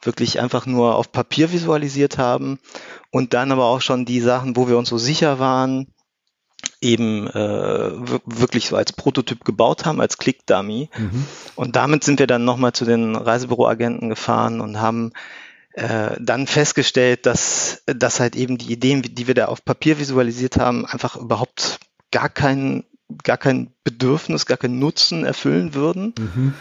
wirklich 0.00 0.40
einfach 0.40 0.64
nur 0.64 0.96
auf 0.96 1.12
Papier 1.12 1.52
visualisiert 1.52 2.16
haben. 2.16 2.58
Und 3.10 3.34
dann 3.34 3.52
aber 3.52 3.66
auch 3.66 3.82
schon 3.82 4.06
die 4.06 4.20
Sachen, 4.20 4.56
wo 4.56 4.68
wir 4.68 4.78
uns 4.78 4.88
so 4.88 4.96
sicher 4.96 5.38
waren, 5.38 5.91
eben 6.80 7.28
äh, 7.28 7.90
wirklich 8.26 8.68
so 8.68 8.76
als 8.76 8.92
Prototyp 8.92 9.44
gebaut 9.44 9.84
haben, 9.84 10.00
als 10.00 10.18
Click-Dummy. 10.18 10.90
Mhm. 10.96 11.26
Und 11.54 11.76
damit 11.76 12.04
sind 12.04 12.18
wir 12.18 12.26
dann 12.26 12.44
nochmal 12.44 12.72
zu 12.72 12.84
den 12.84 13.14
Reisebüroagenten 13.14 14.08
gefahren 14.08 14.60
und 14.60 14.80
haben 14.80 15.12
äh, 15.74 16.16
dann 16.20 16.46
festgestellt, 16.46 17.26
dass, 17.26 17.82
dass 17.86 18.20
halt 18.20 18.36
eben 18.36 18.58
die 18.58 18.72
Ideen, 18.72 19.02
die 19.02 19.26
wir 19.26 19.34
da 19.34 19.46
auf 19.46 19.64
Papier 19.64 19.98
visualisiert 19.98 20.56
haben, 20.56 20.84
einfach 20.86 21.16
überhaupt 21.16 21.78
gar 22.10 22.28
kein, 22.28 22.84
gar 23.22 23.38
kein 23.38 23.72
Bedürfnis, 23.84 24.46
gar 24.46 24.58
keinen 24.58 24.78
Nutzen 24.78 25.24
erfüllen 25.24 25.74
würden. 25.74 26.14
Mhm. 26.18 26.54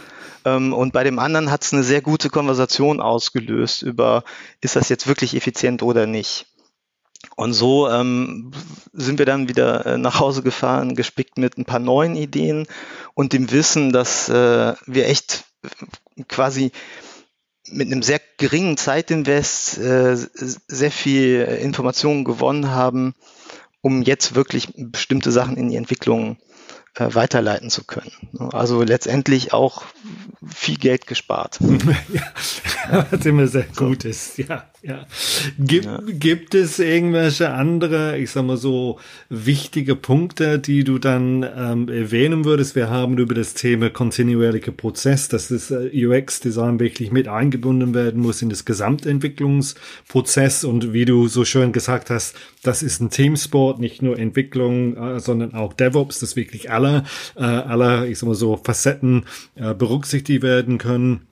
Ähm, 0.45 0.73
und 0.73 0.93
bei 0.93 1.04
dem 1.04 1.19
anderen 1.19 1.52
hat 1.52 1.63
es 1.63 1.73
eine 1.73 1.84
sehr 1.84 2.02
gute 2.02 2.30
Konversation 2.30 3.02
ausgelöst 3.02 3.82
über, 3.82 4.23
ist 4.62 4.76
das 4.76 4.89
jetzt 4.89 5.08
wirklich 5.08 5.36
effizient 5.36 5.84
oder 5.84 6.08
nicht. 6.08 6.47
Und 7.36 7.54
so 7.54 7.89
ähm, 7.89 8.52
sind 8.94 9.20
wir 9.20 9.26
dann 9.26 9.48
wieder 9.48 9.86
äh, 9.86 9.98
nach 9.98 10.20
Hause 10.20 10.44
gefahren, 10.44 10.96
gespickt 10.96 11.38
mit 11.38 11.58
ein 11.58 11.65
paar 11.65 11.80
neuen 11.80 12.15
Ideen 12.15 12.67
und 13.13 13.34
dem 13.34 13.52
Wissen, 13.52 13.91
dass 13.91 14.30
äh, 14.30 14.74
wir 14.86 15.08
echt 15.08 15.46
quasi 16.28 16.72
mit 17.70 17.88
einem 17.88 18.04
sehr 18.04 18.20
geringen 18.38 18.78
Zeitinvest 18.78 19.78
äh, 19.78 20.15
sehr 20.15 20.91
viel 20.91 21.41
Informationen 21.62 22.26
gewonnen 22.26 22.70
haben, 22.70 23.13
um 23.82 24.02
jetzt 24.02 24.36
wirklich 24.36 24.74
bestimmte 24.76 25.32
Sachen 25.32 25.58
in 25.58 25.70
die 25.70 25.78
Entwicklung 25.78 26.38
äh, 26.96 27.13
weiterleiten 27.13 27.70
zu 27.70 27.84
können. 27.84 28.12
Also 28.52 28.84
letztendlich 28.84 29.54
auch 29.54 29.84
viel 30.54 30.78
Geld 30.78 31.08
gespart. 31.08 31.60
ja, 32.13 33.08
was 33.10 33.26
immer 33.26 33.48
sehr 33.48 33.67
gut 33.76 34.06
ist, 34.06 34.38
ja. 34.38 34.70
Ja. 34.84 35.06
Gibt, 35.60 35.86
ja. 35.86 36.00
gibt 36.08 36.56
es 36.56 36.80
irgendwelche 36.80 37.52
andere, 37.52 38.17
ich 38.17 38.32
sag 38.32 38.46
mal 38.46 38.58
so, 38.58 38.98
wichtige 39.30 39.96
Punkte, 39.96 40.58
die 40.58 40.84
du 40.84 40.98
dann 40.98 41.44
ähm, 41.44 41.88
erwähnen 41.88 42.46
würdest? 42.46 42.76
Wir 42.76 42.89
haben 42.89 43.20
über 43.20 43.36
das 43.36 43.54
Thema 43.54 43.91
kontinuierlicher 43.91 44.72
Prozess, 44.72 45.28
dass 45.28 45.50
das 45.50 45.70
äh, 45.70 45.91
UX-Design 45.94 46.80
wirklich 46.80 47.12
mit 47.12 47.28
eingebunden 47.28 47.94
werden 47.94 48.24
muss 48.24 48.41
in 48.41 48.50
das 48.50 48.65
Gesamtentwicklungsprozess 48.65 50.63
und 50.63 50.94
wie 50.94 51.06
du 51.06 51.28
so 51.28 51.46
schön 51.46 51.74
gesagt 51.74 52.10
hast, 52.10 52.36
das 52.63 52.82
ist 52.82 53.02
ein 53.02 53.12
Teamsport, 53.12 53.80
nicht 53.80 54.02
nur 54.02 54.17
Entwicklung, 54.17 54.98
äh, 54.98 55.20
sondern 55.20 55.54
auch 55.54 55.74
DevOps, 55.74 56.20
dass 56.20 56.36
wirklich 56.36 56.72
alle, 56.72 57.04
äh, 57.36 57.44
alle, 57.44 58.08
ich 58.08 58.17
sag 58.17 58.28
mal 58.28 58.34
so, 58.34 58.58
Facetten 58.58 59.26
äh, 59.54 59.76
berücksichtigt 59.76 60.41
werden 60.41 60.80
können. 60.80 61.28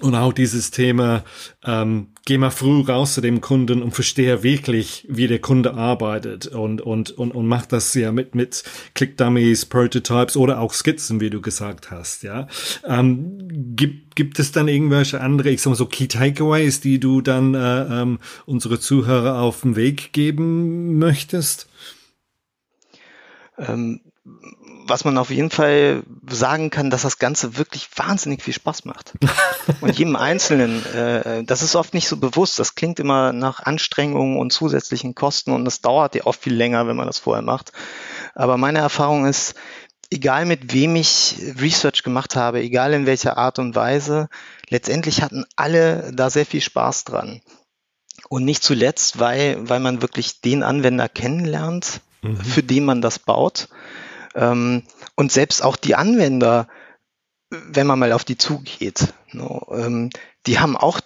Und 0.00 0.16
auch 0.16 0.32
dieses 0.32 0.72
Thema, 0.72 1.22
ähm, 1.64 2.08
geh 2.26 2.36
mal 2.36 2.50
früh 2.50 2.82
raus 2.82 3.14
zu 3.14 3.20
dem 3.20 3.40
Kunden 3.40 3.80
und 3.80 3.92
verstehe 3.92 4.42
wirklich, 4.42 5.06
wie 5.08 5.28
der 5.28 5.38
Kunde 5.38 5.74
arbeitet 5.74 6.48
und, 6.48 6.80
und, 6.80 7.12
und, 7.12 7.32
und 7.32 7.46
mach 7.46 7.66
das 7.66 7.94
ja 7.94 8.10
mit, 8.10 8.34
mit 8.34 8.64
Click-Dummies, 8.94 9.66
Prototypes 9.66 10.36
oder 10.36 10.58
auch 10.58 10.72
Skizzen, 10.72 11.20
wie 11.20 11.30
du 11.30 11.40
gesagt 11.40 11.92
hast, 11.92 12.24
ja. 12.24 12.48
Ähm, 12.84 13.38
gibt, 13.76 14.16
gibt 14.16 14.40
es 14.40 14.50
dann 14.50 14.66
irgendwelche 14.66 15.20
andere, 15.20 15.50
ich 15.50 15.62
sag 15.62 15.70
mal 15.70 15.76
so 15.76 15.86
Key 15.86 16.08
Takeaways, 16.08 16.80
die 16.80 16.98
du 16.98 17.20
dann 17.20 17.54
äh, 17.54 18.02
ähm, 18.02 18.18
unsere 18.46 18.80
Zuhörer 18.80 19.40
auf 19.40 19.60
den 19.60 19.76
Weg 19.76 20.12
geben 20.12 20.98
möchtest? 20.98 21.68
Ähm 23.58 24.00
was 24.86 25.04
man 25.04 25.18
auf 25.18 25.30
jeden 25.30 25.50
Fall 25.50 26.02
sagen 26.28 26.70
kann, 26.70 26.90
dass 26.90 27.02
das 27.02 27.18
Ganze 27.18 27.56
wirklich 27.56 27.88
wahnsinnig 27.96 28.42
viel 28.42 28.54
Spaß 28.54 28.84
macht. 28.84 29.12
Und 29.80 29.98
jedem 29.98 30.16
Einzelnen, 30.16 30.84
äh, 30.94 31.44
das 31.44 31.62
ist 31.62 31.74
oft 31.74 31.94
nicht 31.94 32.08
so 32.08 32.16
bewusst. 32.16 32.58
Das 32.58 32.74
klingt 32.74 33.00
immer 33.00 33.32
nach 33.32 33.60
Anstrengungen 33.60 34.38
und 34.38 34.52
zusätzlichen 34.52 35.14
Kosten 35.14 35.52
und 35.52 35.64
das 35.64 35.80
dauert 35.80 36.14
ja 36.14 36.24
oft 36.24 36.42
viel 36.42 36.54
länger, 36.54 36.86
wenn 36.86 36.96
man 36.96 37.06
das 37.06 37.18
vorher 37.18 37.42
macht. 37.42 37.72
Aber 38.34 38.56
meine 38.56 38.80
Erfahrung 38.80 39.26
ist, 39.26 39.54
egal 40.10 40.44
mit 40.44 40.72
wem 40.72 40.96
ich 40.96 41.36
Research 41.60 42.02
gemacht 42.02 42.36
habe, 42.36 42.60
egal 42.60 42.92
in 42.92 43.06
welcher 43.06 43.38
Art 43.38 43.58
und 43.58 43.74
Weise, 43.74 44.28
letztendlich 44.68 45.22
hatten 45.22 45.44
alle 45.56 46.12
da 46.14 46.30
sehr 46.30 46.46
viel 46.46 46.60
Spaß 46.60 47.04
dran. 47.04 47.40
Und 48.28 48.44
nicht 48.44 48.62
zuletzt, 48.62 49.18
weil, 49.18 49.68
weil 49.68 49.80
man 49.80 50.02
wirklich 50.02 50.40
den 50.40 50.62
Anwender 50.62 51.08
kennenlernt, 51.08 52.00
mhm. 52.22 52.36
für 52.36 52.62
den 52.62 52.84
man 52.84 53.02
das 53.02 53.18
baut 53.18 53.68
ähm, 54.34 54.82
und 55.16 55.32
selbst 55.32 55.62
auch 55.62 55.76
die 55.76 55.94
Anwender, 55.94 56.68
wenn 57.50 57.86
man 57.86 57.98
mal 57.98 58.12
auf 58.12 58.24
die 58.24 58.38
zugeht, 58.38 59.14
no, 59.32 59.66
ähm, 59.70 60.10
die 60.46 60.58
haben 60.58 60.76
auch 60.76 61.00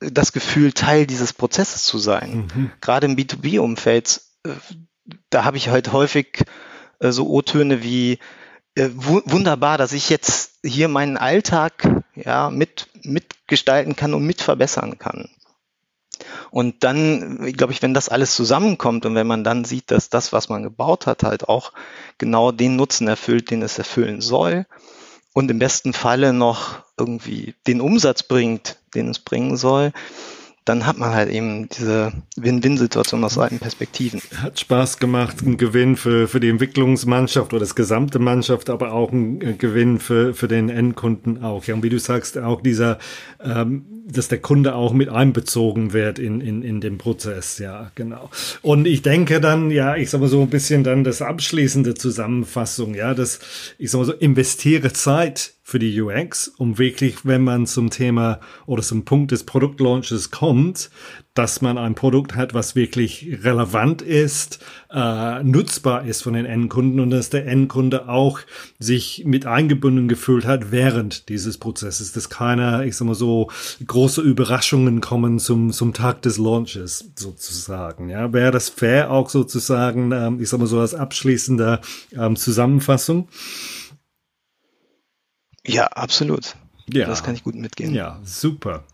das 0.00 0.32
Gefühl, 0.32 0.72
Teil 0.72 1.06
dieses 1.06 1.32
Prozesses 1.32 1.84
zu 1.84 1.98
sein. 1.98 2.50
Mhm. 2.54 2.70
Gerade 2.80 3.06
im 3.06 3.16
B2B-Umfeld, 3.16 4.20
äh, 4.44 4.50
da 5.30 5.44
habe 5.44 5.56
ich 5.56 5.68
halt 5.68 5.92
häufig 5.92 6.44
äh, 6.98 7.12
so 7.12 7.28
O-Töne 7.28 7.82
wie 7.82 8.18
äh, 8.74 8.88
wunderbar, 8.94 9.78
dass 9.78 9.92
ich 9.92 10.08
jetzt 10.08 10.58
hier 10.64 10.88
meinen 10.88 11.16
Alltag 11.16 12.02
ja 12.14 12.50
mit 12.50 12.88
mitgestalten 13.02 13.96
kann 13.96 14.14
und 14.14 14.24
mit 14.24 14.40
verbessern 14.40 14.98
kann. 14.98 15.28
Und 16.52 16.84
dann, 16.84 17.50
glaube 17.54 17.72
ich, 17.72 17.80
wenn 17.80 17.94
das 17.94 18.10
alles 18.10 18.34
zusammenkommt 18.34 19.06
und 19.06 19.14
wenn 19.14 19.26
man 19.26 19.42
dann 19.42 19.64
sieht, 19.64 19.90
dass 19.90 20.10
das, 20.10 20.34
was 20.34 20.50
man 20.50 20.62
gebaut 20.62 21.06
hat, 21.06 21.22
halt 21.22 21.48
auch 21.48 21.72
genau 22.18 22.52
den 22.52 22.76
Nutzen 22.76 23.08
erfüllt, 23.08 23.50
den 23.50 23.62
es 23.62 23.78
erfüllen 23.78 24.20
soll 24.20 24.66
und 25.32 25.50
im 25.50 25.58
besten 25.58 25.94
Falle 25.94 26.34
noch 26.34 26.80
irgendwie 26.98 27.54
den 27.66 27.80
Umsatz 27.80 28.22
bringt, 28.22 28.76
den 28.94 29.08
es 29.08 29.18
bringen 29.18 29.56
soll, 29.56 29.92
dann 30.64 30.86
hat 30.86 30.96
man 30.98 31.12
halt 31.12 31.30
eben 31.30 31.68
diese 31.68 32.12
Win-Win-Situation 32.36 33.24
aus 33.24 33.36
allen 33.36 33.58
Perspektiven. 33.58 34.20
Hat 34.36 34.60
Spaß 34.60 34.98
gemacht, 34.98 35.42
ein 35.42 35.56
Gewinn 35.56 35.96
für, 35.96 36.28
für 36.28 36.38
die 36.38 36.48
Entwicklungsmannschaft 36.48 37.52
oder 37.52 37.60
das 37.60 37.74
gesamte 37.74 38.20
Mannschaft, 38.20 38.70
aber 38.70 38.92
auch 38.92 39.10
ein 39.10 39.58
Gewinn 39.58 39.98
für, 39.98 40.34
für 40.34 40.46
den 40.46 40.68
Endkunden 40.68 41.42
auch. 41.42 41.64
Ja, 41.64 41.74
und 41.74 41.82
wie 41.82 41.88
du 41.88 41.98
sagst, 41.98 42.38
auch 42.38 42.60
dieser, 42.60 42.98
ähm, 43.42 43.84
dass 44.06 44.28
der 44.28 44.38
Kunde 44.38 44.74
auch 44.74 44.92
mit 44.92 45.08
einbezogen 45.08 45.92
wird 45.92 46.20
in, 46.20 46.40
in, 46.40 46.62
in 46.62 46.80
den 46.80 46.96
Prozess, 46.96 47.58
ja, 47.58 47.90
genau. 47.96 48.30
Und 48.62 48.86
ich 48.86 49.02
denke 49.02 49.40
dann, 49.40 49.70
ja, 49.70 49.96
ich 49.96 50.10
sag 50.10 50.20
mal 50.20 50.28
so 50.28 50.42
ein 50.42 50.50
bisschen 50.50 50.84
dann 50.84 51.02
das 51.02 51.22
abschließende 51.22 51.94
Zusammenfassung, 51.94 52.94
ja, 52.94 53.14
das, 53.14 53.40
ich 53.78 53.90
sag 53.90 53.98
mal 53.98 54.04
so, 54.04 54.12
investiere 54.12 54.92
Zeit 54.92 55.54
für 55.72 55.78
die 55.78 55.98
UX, 56.02 56.48
um 56.58 56.76
wirklich, 56.76 57.24
wenn 57.24 57.42
man 57.44 57.66
zum 57.66 57.88
Thema 57.88 58.40
oder 58.66 58.82
zum 58.82 59.06
Punkt 59.06 59.30
des 59.30 59.44
Produktlaunches 59.44 60.30
kommt, 60.30 60.90
dass 61.32 61.62
man 61.62 61.78
ein 61.78 61.94
Produkt 61.94 62.36
hat, 62.36 62.52
was 62.52 62.76
wirklich 62.76 63.38
relevant 63.42 64.02
ist, 64.02 64.62
äh, 64.92 65.42
nutzbar 65.42 66.04
ist 66.04 66.20
von 66.22 66.34
den 66.34 66.44
Endkunden 66.44 67.00
und 67.00 67.08
dass 67.08 67.30
der 67.30 67.46
Endkunde 67.46 68.06
auch 68.10 68.40
sich 68.78 69.22
mit 69.24 69.46
eingebunden 69.46 70.08
gefühlt 70.08 70.44
hat 70.44 70.72
während 70.72 71.30
dieses 71.30 71.56
Prozesses, 71.56 72.12
dass 72.12 72.28
keine, 72.28 72.84
ich 72.84 72.94
sag 72.94 73.06
mal 73.06 73.14
so, 73.14 73.48
große 73.86 74.20
Überraschungen 74.20 75.00
kommen 75.00 75.38
zum, 75.38 75.72
zum 75.72 75.94
Tag 75.94 76.20
des 76.20 76.36
Launches 76.36 77.12
sozusagen. 77.16 78.10
Ja, 78.10 78.30
wäre 78.34 78.50
das 78.50 78.68
fair 78.68 79.10
auch 79.10 79.30
sozusagen, 79.30 80.12
ähm, 80.12 80.38
ich 80.38 80.50
sag 80.50 80.60
mal 80.60 80.66
so 80.66 80.80
als 80.80 80.94
abschließende 80.94 81.80
ähm, 82.14 82.36
Zusammenfassung? 82.36 83.28
Ja, 85.66 85.86
absolut. 85.86 86.56
Ja. 86.92 87.06
Das 87.06 87.22
kann 87.22 87.34
ich 87.34 87.44
gut 87.44 87.54
mitgehen. 87.54 87.94
Ja, 87.94 88.18
super. 88.24 88.84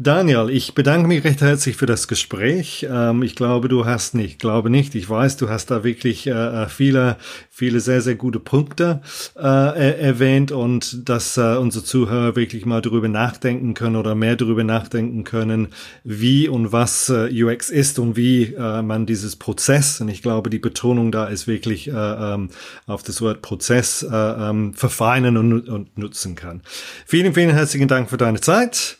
Daniel, 0.00 0.48
ich 0.48 0.74
bedanke 0.74 1.08
mich 1.08 1.24
recht 1.24 1.40
herzlich 1.40 1.76
für 1.76 1.86
das 1.86 2.06
Gespräch. 2.06 2.86
Ähm, 2.88 3.24
ich 3.24 3.34
glaube, 3.34 3.66
du 3.66 3.84
hast 3.84 4.14
nicht, 4.14 4.38
glaube 4.38 4.70
nicht, 4.70 4.94
ich 4.94 5.10
weiß, 5.10 5.38
du 5.38 5.48
hast 5.48 5.72
da 5.72 5.82
wirklich 5.82 6.28
äh, 6.28 6.30
äh 6.30 6.68
viele, 6.68 7.16
viele 7.50 7.80
sehr, 7.80 8.00
sehr 8.00 8.14
gute 8.14 8.38
Punkte 8.38 9.00
äh, 9.36 10.00
erwähnt 10.00 10.52
und 10.52 11.08
dass 11.08 11.36
unsere 11.36 11.84
Zuhörer 11.84 12.36
wirklich 12.36 12.64
mal 12.64 12.80
darüber 12.80 13.08
nachdenken 13.08 13.74
können 13.74 13.96
oder 13.96 14.14
mehr 14.14 14.36
darüber 14.36 14.62
nachdenken 14.62 15.24
können, 15.24 15.68
wie 16.04 16.48
und 16.48 16.70
was 16.70 17.10
UX 17.10 17.68
ist 17.70 17.98
und 17.98 18.16
wie 18.16 18.54
man 18.56 19.06
dieses 19.06 19.36
Prozess, 19.36 20.00
und 20.00 20.08
ich 20.08 20.22
glaube, 20.22 20.50
die 20.50 20.58
Betonung 20.58 21.10
da 21.10 21.26
ist 21.26 21.46
wirklich 21.46 21.88
äh, 21.88 21.92
ähm, 21.92 22.50
auf 22.86 23.02
das 23.02 23.20
Wort 23.20 23.42
Prozess 23.42 24.02
äh, 24.02 24.14
ähm, 24.14 24.74
verfeinern 24.74 25.36
und, 25.36 25.68
und 25.68 25.98
nutzen 25.98 26.34
kann. 26.34 26.62
Vielen, 27.06 27.34
vielen 27.34 27.50
herzlichen 27.50 27.88
Dank 27.88 28.10
für 28.10 28.16
deine 28.16 28.40
Zeit. 28.40 28.98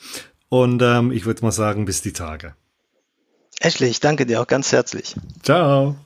Und 0.49 0.83
ähm, 0.83 1.13
ich 1.13 1.27
würde 1.27 1.43
mal 1.43 1.53
sagen, 1.53 1.85
bis 1.85 2.03
die 2.03 2.13
Tage. 2.13 2.55
Ashley, 3.61 3.89
ich 3.89 4.01
danke 4.01 4.25
dir 4.25 4.41
auch 4.41 4.47
ganz 4.47 4.73
herzlich. 4.73 5.15
Ciao. 5.43 5.97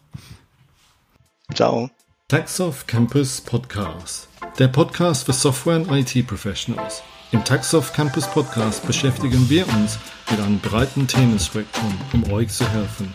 Ciao. 1.55 1.91
Taxoff 2.29 2.87
Campus 2.87 3.41
Podcast. 3.41 4.29
Der 4.59 4.69
Podcast 4.69 5.27
für 5.27 5.33
Software 5.33 5.77
und 5.77 5.91
IT 5.91 6.27
Professionals. 6.27 7.03
Im 7.31 7.45
Taxoff 7.45 7.93
Campus 7.93 8.27
Podcast 8.27 8.87
beschäftigen 8.87 9.49
wir 9.49 9.67
uns 9.69 9.99
mit 10.31 10.41
einem 10.41 10.59
breiten 10.59 11.07
Themenspektrum, 11.07 11.95
um 12.13 12.33
euch 12.33 12.49
zu 12.49 12.69
helfen. 12.71 13.15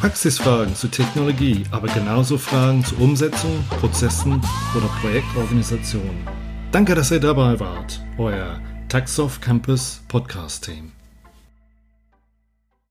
Praxisfragen 0.00 0.74
zu 0.74 0.88
Technologie, 0.88 1.64
aber 1.70 1.88
genauso 1.88 2.38
Fragen 2.38 2.84
zur 2.84 3.00
Umsetzung, 3.00 3.64
Prozessen 3.80 4.40
oder 4.76 4.86
Projektorganisation. 5.00 6.26
Danke, 6.70 6.94
dass 6.94 7.10
ihr 7.10 7.20
dabei 7.20 7.58
wart. 7.58 8.00
Euer 8.18 8.60
Taxoff 8.88 9.40
Campus 9.40 10.00
Podcast 10.08 10.64
Team. 10.64 10.95